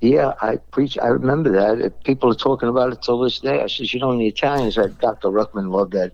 [0.00, 0.98] Yeah, I preach.
[0.98, 2.04] I remember that.
[2.04, 3.62] People are talking about it till this day.
[3.62, 5.28] I says, you know, in the Italians, Dr.
[5.28, 6.12] Ruckman loved that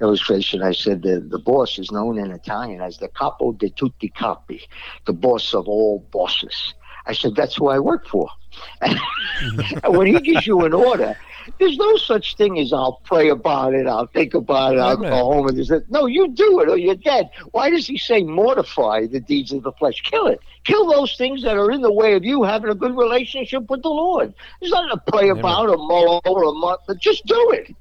[0.00, 0.62] illustration.
[0.62, 4.62] I said the the boss is known in Italian as the capo di tutti capi,
[5.06, 6.74] the boss of all bosses.
[7.06, 8.28] I said that's who I work for.
[8.80, 8.98] and
[9.96, 11.16] when he gives you an order,
[11.58, 15.10] there's no such thing as I'll pray about it, I'll think about it, I'll go
[15.10, 15.70] home and this.
[15.88, 17.30] No, you do it or you're dead.
[17.52, 20.00] Why does he say mortify the deeds of the flesh?
[20.02, 20.40] Kill it.
[20.64, 23.82] Kill those things that are in the way of you having a good relationship with
[23.82, 24.32] the Lord.
[24.60, 25.38] There's nothing to pray Amen.
[25.40, 27.74] about or mull over or month, but just do it.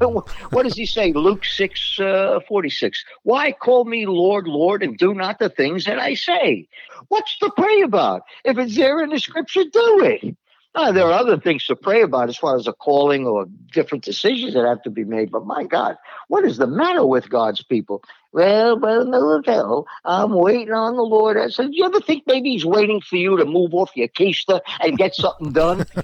[0.50, 1.12] what does he say?
[1.12, 3.04] Luke 6 uh, 46.
[3.22, 6.68] Why call me Lord, Lord, and do not the things that I say?
[7.08, 8.22] What's to pray about?
[8.44, 10.36] If it's there in the scripture, do it.
[10.74, 14.04] Uh, there are other things to pray about as far as a calling or different
[14.04, 15.30] decisions that have to be made.
[15.30, 15.96] But my God,
[16.28, 18.02] what is the matter with God's people?
[18.32, 21.38] Well, well, no, no, I'm waiting on the Lord.
[21.38, 24.08] I said, Do you ever think maybe He's waiting for you to move off your
[24.08, 25.86] keister and get something done?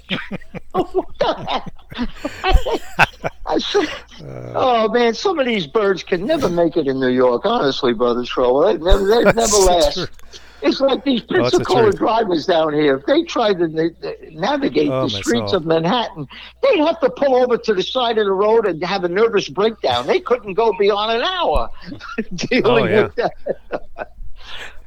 [3.46, 3.88] I said,
[4.54, 7.42] oh man, some of these birds can never make it in New York.
[7.44, 10.08] Honestly, brother Schroer, they never, they never last.
[10.64, 12.96] It's like these oh, Pensacola drivers down here.
[12.96, 13.68] If they tried to
[14.32, 15.60] navigate oh, the streets soul.
[15.60, 16.26] of Manhattan,
[16.62, 19.48] they'd have to pull over to the side of the road and have a nervous
[19.48, 20.06] breakdown.
[20.06, 21.68] They couldn't go beyond an hour
[22.34, 23.02] dealing oh, yeah.
[23.02, 24.10] with that.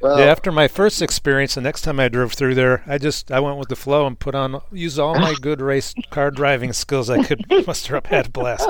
[0.00, 3.32] Well, yeah, after my first experience, the next time I drove through there, I just
[3.32, 6.72] I went with the flow and put on used all my good race car driving
[6.72, 8.06] skills I could muster up.
[8.06, 8.68] Had a blast.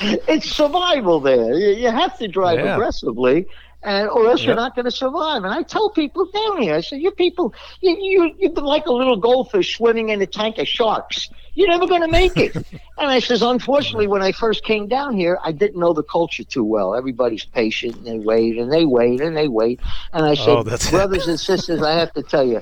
[0.00, 1.54] it's survival there.
[1.54, 2.74] You have to drive yeah.
[2.74, 3.46] aggressively,
[3.84, 4.48] and or else yep.
[4.48, 5.44] you're not going to survive.
[5.44, 8.92] And I tell people down here, I say, you people, you you been like a
[8.92, 11.28] little goldfish swimming in a tank of sharks.
[11.54, 12.54] You're never going to make it.
[12.98, 16.44] and I says, unfortunately, when I first came down here, I didn't know the culture
[16.44, 16.94] too well.
[16.94, 19.80] Everybody's patient and they wait and they wait and they wait.
[20.12, 22.60] And I said, oh, brothers and sisters, I have to tell you,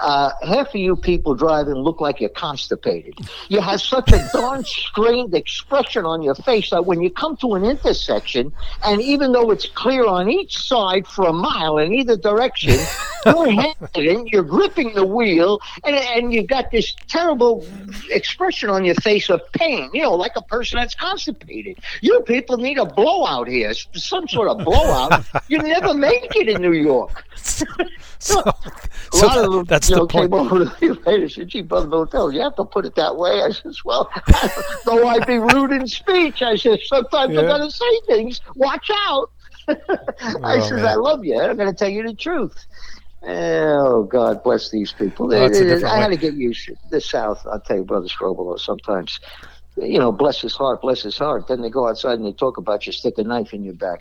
[0.00, 3.14] uh, half of you people driving look like you're constipated.
[3.48, 7.54] You have such a darn strained expression on your face that when you come to
[7.54, 8.52] an intersection,
[8.84, 12.78] and even though it's clear on each side for a mile in either direction,
[13.26, 17.66] you're hesitant, you're gripping the wheel, and, and you've got this terrible
[18.10, 21.78] expression on your face of pain, you know, like a person that's constipated.
[22.00, 25.24] You people need a blowout here, some sort of blowout.
[25.48, 27.24] you never make it in New York.
[27.36, 27.64] so,
[28.18, 28.42] so,
[29.12, 30.30] a lot of them, that's the point.
[30.30, 31.28] came over to me later.
[31.28, 34.10] Said, "Gee, brother Motel, you have to put it that way." I says, "Well,
[34.84, 37.40] though I be rude in speech, I said sometimes yeah.
[37.40, 38.40] I'm going to say things.
[38.54, 39.30] Watch out."
[39.68, 39.76] I
[40.42, 40.86] oh, says, man.
[40.86, 41.40] "I love you.
[41.40, 42.66] I'm going to tell you the truth."
[43.22, 45.32] Oh, God bless these people.
[45.34, 47.46] Oh, I had to get used to the South.
[47.50, 49.20] I'll tell you, Brother Strobel, sometimes,
[49.76, 51.46] you know, bless his heart, bless his heart.
[51.46, 54.00] Then they go outside and they talk about you, stick a knife in your back.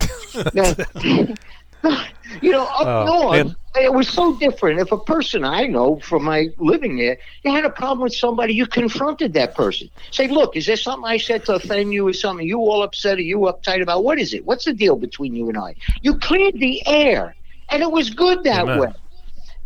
[2.41, 4.79] You know, up uh, north, it was so different.
[4.79, 8.53] If a person I know from my living there, you had a problem with somebody,
[8.53, 9.89] you confronted that person.
[10.11, 12.07] Say, look, is there something I said to offend you?
[12.07, 14.03] or something you all upset or you uptight about?
[14.03, 14.45] What is it?
[14.45, 15.75] What's the deal between you and I?
[16.01, 17.35] You cleared the air,
[17.69, 18.79] and it was good that Amen.
[18.79, 18.87] way.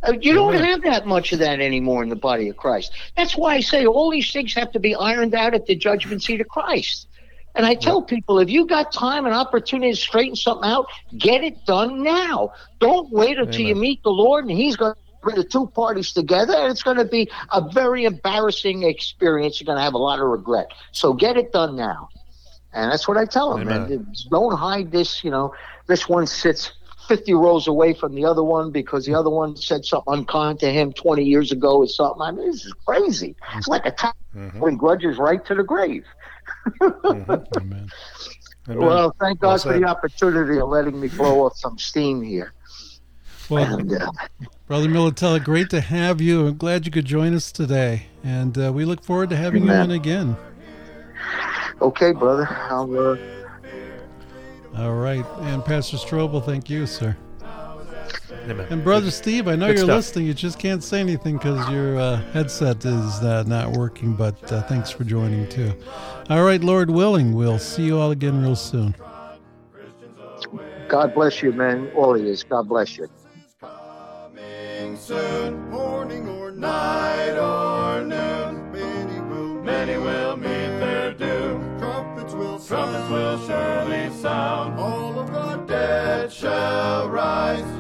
[0.06, 2.92] Uh, you don't have that much of that anymore in the body of Christ.
[3.16, 6.22] That's why I say all these things have to be ironed out at the judgment
[6.22, 7.08] seat of Christ.
[7.56, 10.88] And I tell people, if you got time and opportunity to straighten something out,
[11.18, 12.52] get it done now.
[12.80, 13.68] Don't wait until Amen.
[13.68, 16.84] you meet the Lord and He's going to bring the two parties together, and it's
[16.84, 19.62] going to be a very embarrassing experience.
[19.62, 20.68] You're going to have a lot of regret.
[20.92, 22.10] So get it done now.
[22.74, 24.16] And that's what I tell them.
[24.32, 25.24] Don't hide this.
[25.24, 25.54] You know,
[25.88, 26.72] this one sits
[27.08, 30.72] 50 rows away from the other one because the other one said something unkind to
[30.72, 32.22] him 20 years ago or something.
[32.22, 33.36] I mean, this is crazy.
[33.56, 34.76] It's like a time mm-hmm.
[34.76, 36.06] grudges right to the grave.
[36.80, 37.32] mm-hmm.
[37.58, 37.90] Amen.
[38.70, 38.80] Amen.
[38.80, 42.54] Well, thank God well for the opportunity of letting me blow off some steam here.
[43.50, 44.10] Well, and, uh,
[44.68, 46.48] Brother Militella, great to have you.
[46.48, 49.76] I'm glad you could join us today, and uh, we look forward to having Amen.
[49.76, 50.38] you on again.
[51.82, 52.48] Okay, brother.
[52.50, 53.18] I'll uh,
[54.78, 55.26] all right.
[55.42, 57.16] And Pastor Strobel, thank you, sir.
[58.46, 58.68] Amen.
[58.70, 59.96] And Brother Steve, I know Good you're stuff.
[59.98, 60.28] listening.
[60.28, 64.64] You just can't say anything because your uh, headset is uh, not working, but uh,
[64.64, 65.74] thanks for joining too.
[66.30, 68.96] All right, Lord willing, we'll see you all again real soon.
[70.90, 71.90] God bless you, man.
[71.96, 72.36] All of you.
[72.50, 73.08] God bless you.
[86.34, 87.73] Shall rise.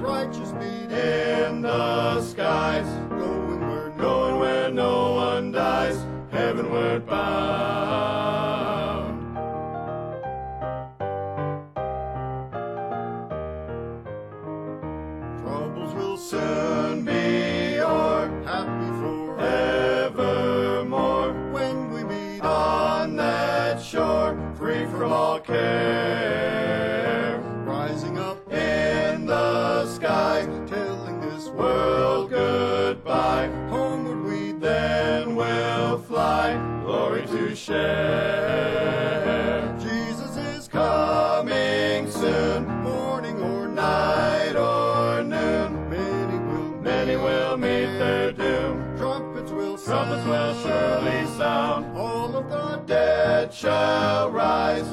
[37.63, 39.23] Share.
[39.79, 45.89] Jesus is coming soon, morning or night or noon.
[45.89, 48.97] Many will, many will meet their doom.
[48.97, 51.97] Trumpets will sound, trumpets will surely sound.
[51.97, 54.87] All of the dead shall rise.